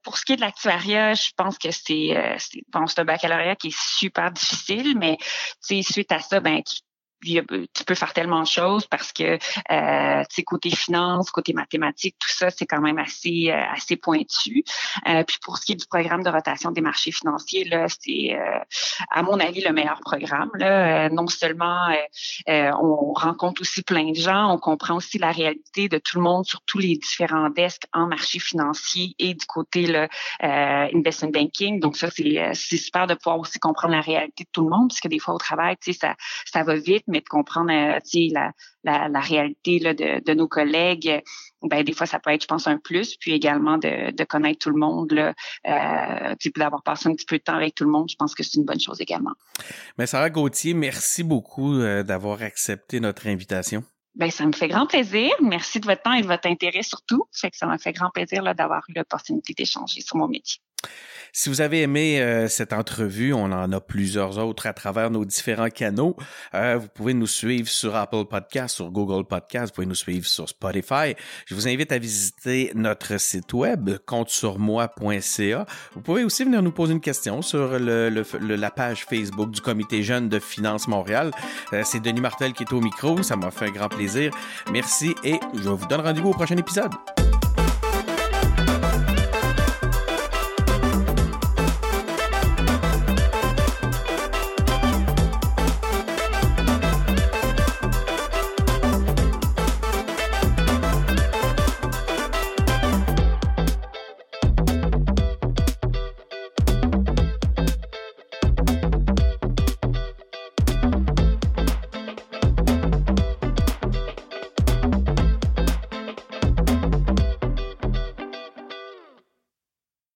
pour 0.04 0.18
ce 0.18 0.26
qui 0.26 0.34
est 0.34 0.38
de 0.38 0.42
l'actuariat, 0.42 1.14
je 1.14 1.32
pense 1.36 1.58
que 1.58 1.72
c'est 1.72 2.16
euh, 2.16 2.36
c'est 2.38 2.62
bon, 2.72 2.86
c'est 2.86 3.00
un 3.00 3.06
baccalauréat 3.06 3.56
qui 3.56 3.68
est 3.68 3.78
super 3.78 4.32
difficile, 4.32 4.98
mais 4.98 5.18
suite 5.62 6.12
à 6.12 6.20
ça, 6.20 6.40
ben 6.40 6.62
tu 6.64 6.82
tu 7.22 7.84
peux 7.86 7.96
faire 7.96 8.14
tellement 8.14 8.42
de 8.42 8.48
choses 8.48 8.86
parce 8.86 9.12
que 9.12 9.24
euh, 9.72 10.24
tu 10.30 10.36
sais 10.36 10.44
côté 10.44 10.70
finance, 10.70 11.32
côté 11.32 11.54
mathématiques, 11.54 12.16
tout 12.20 12.30
ça 12.30 12.50
c'est 12.50 12.66
quand 12.66 12.82
même 12.82 13.00
assez 13.00 13.50
euh, 13.50 13.74
assez 13.74 13.96
pointu. 13.96 14.64
Euh, 15.08 15.24
puis 15.24 15.38
pour 15.42 15.58
ce 15.58 15.66
qui 15.66 15.72
est 15.74 15.76
du 15.76 15.88
programme 15.88 16.24
de 16.24 16.30
rotation 16.30 16.72
des 16.72 16.82
marchés 16.82 17.12
financiers 17.12 17.64
là, 17.66 17.88
c'est 17.88 18.36
euh, 18.36 18.60
à 19.12 19.24
mon 19.24 19.40
avis 19.40 19.62
le 19.62 19.74
meilleur 19.74 20.00
programme 20.02 20.52
là. 20.56 21.06
Euh, 21.06 21.10
non 21.10 21.28
seulement 21.28 21.88
on 22.48 23.14
rencontre 23.14 23.62
aussi 23.62 23.82
plein 23.82 24.12
de 24.12 24.16
gens, 24.16 24.54
on 24.54 24.58
comprend 24.58 24.96
aussi 24.96 25.18
la 25.18 25.32
réalité 25.32 25.90
de 25.90 25.98
tout 25.98 26.18
le 26.18 26.24
monde 26.24 26.46
sur 26.46 26.62
tous 26.62 26.80
les 26.80 26.96
différents 26.96 27.50
desks 27.50 27.84
en 27.94 28.08
marché 28.08 28.40
financier 28.40 29.16
et 29.20 29.34
du 29.34 29.46
côté 29.46 29.88
là 29.88 30.08
investment 30.42 31.32
banking. 31.32 31.80
Donc 31.80 31.98
ça 31.98 32.10
c'est 32.12 32.52
c'est 32.54 32.78
super 32.78 33.08
de 33.08 33.16
pouvoir 33.16 33.40
aussi 33.40 33.60
comprendre 33.60 33.96
la 33.96 34.02
réalité 34.02 34.44
de 34.44 34.50
tout 34.52 34.64
le 34.64 34.70
monde 34.70 34.90
parce 34.90 35.00
que 35.00 35.08
des 35.08 35.20
fois 35.20 35.34
au 35.34 35.38
travail, 35.38 35.76
tu 35.82 35.94
sais 35.94 36.00
ça 36.00 36.16
ça 36.46 36.64
va 36.64 36.76
vite 36.76 37.07
mais 37.08 37.22
de 37.22 37.28
comprendre 37.28 37.72
euh, 37.72 38.00
la, 38.32 38.52
la, 38.84 39.10
la, 39.10 39.20
réalité 39.20 39.80
là, 39.80 39.94
de, 39.94 40.24
de, 40.24 40.34
nos 40.34 40.48
collègues, 40.48 41.22
ben 41.64 41.84
des 41.84 41.94
fois 41.94 42.06
ça 42.06 42.20
peut 42.20 42.32
être, 42.32 42.44
je 42.44 42.48
pense, 42.48 42.68
un 42.68 42.78
plus, 42.78 43.16
puis 43.16 43.34
également 43.34 43.78
de, 43.78 44.12
de 44.12 44.24
connaître 44.24 44.60
tout 44.60 44.70
le 44.70 44.80
monde, 44.80 45.12
là, 45.12 45.34
euh, 45.68 46.36
puis 46.40 46.52
d'avoir 46.56 46.84
passé 46.84 47.10
un 47.10 47.16
petit 47.16 47.26
peu 47.26 47.38
de 47.38 47.44
temps 47.44 47.56
avec 47.56 47.76
tout 47.76 47.84
le 47.84 47.92
monde, 47.92 48.10
je 48.10 48.16
pense 48.16 48.36
que 48.36 48.44
c'est 48.44 48.58
une 48.58 48.66
bonne 48.66 48.80
chose 48.80 49.02
également. 49.02 49.34
Mais 49.98 50.08
Sarah 50.08 50.30
Gauthier, 50.30 50.74
merci 50.74 51.24
beaucoup 51.24 51.74
euh, 51.74 52.04
d'avoir 52.04 52.42
accepté 52.42 53.00
notre 53.00 53.28
invitation. 53.28 53.84
Ben, 54.16 54.32
ça 54.32 54.48
me 54.48 54.52
fait 54.52 54.68
grand 54.68 54.88
plaisir. 54.88 55.30
Merci 55.44 55.80
de 55.80 55.86
votre 55.86 56.02
temps 56.02 56.14
et 56.14 56.24
de 56.24 56.28
votre 56.28 56.48
intérêt 56.50 56.82
surtout. 56.82 57.26
Fait 57.32 57.52
que 57.52 57.58
ça 57.58 57.68
m'a 57.68 57.78
fait 57.78 57.94
grand 57.94 58.10
plaisir 58.10 58.42
d'avoir 58.56 58.84
eu 58.90 58.94
l'opportunité 58.94 59.54
d'échanger 59.54 60.02
sur 60.02 60.18
mon 60.18 60.28
métier. 60.28 60.60
Si 61.38 61.50
vous 61.50 61.62
avez 61.62 61.84
aimé 61.84 62.20
euh, 62.20 62.48
cette 62.48 62.74
entrevue, 62.74 63.32
on 63.32 63.44
en 63.44 63.72
a 63.72 63.80
plusieurs 63.80 64.40
autres 64.40 64.66
à 64.66 64.74
travers 64.74 65.12
nos 65.12 65.24
différents 65.24 65.70
canaux. 65.70 66.16
Euh, 66.56 66.78
vous 66.78 66.88
pouvez 66.88 67.14
nous 67.14 67.28
suivre 67.28 67.70
sur 67.70 67.96
Apple 67.96 68.26
Podcast, 68.26 68.78
sur 68.78 68.90
Google 68.90 69.24
Podcast, 69.24 69.68
vous 69.68 69.76
pouvez 69.76 69.86
nous 69.86 69.94
suivre 69.94 70.26
sur 70.26 70.50
Spotify. 70.50 71.14
Je 71.46 71.54
vous 71.54 71.68
invite 71.68 71.92
à 71.92 72.00
visiter 72.00 72.72
notre 72.74 73.20
site 73.20 73.54
web 73.54 73.92
comptesurmoi.ca. 74.08 75.66
Vous 75.94 76.02
pouvez 76.02 76.24
aussi 76.24 76.44
venir 76.44 76.64
nous 76.64 76.72
poser 76.72 76.94
une 76.94 77.02
question 77.02 77.44
sur 77.44 77.78
la 77.78 78.72
page 78.72 79.06
Facebook 79.06 79.52
du 79.52 79.62
Comité 79.62 80.02
Jeune 80.02 80.30
de 80.30 80.40
Finance 80.40 80.88
Montréal. 80.88 81.30
Euh, 81.72 81.84
c'est 81.86 82.00
Denis 82.00 82.22
Martel 82.22 82.54
qui 82.54 82.64
est 82.64 82.74
au 82.74 82.82
micro. 82.82 83.22
Ça 83.22 83.36
m'a 83.36 83.52
fait 83.52 83.66
un 83.66 83.72
grand 83.72 83.90
plaisir. 83.90 84.32
Merci 84.72 85.14
et 85.24 85.40
je 85.54 85.70
vous 85.70 85.86
donne 85.86 86.02
rendez-vous 86.02 86.30
au 86.30 86.34
prochain 86.34 86.58
épisode. 86.58 86.94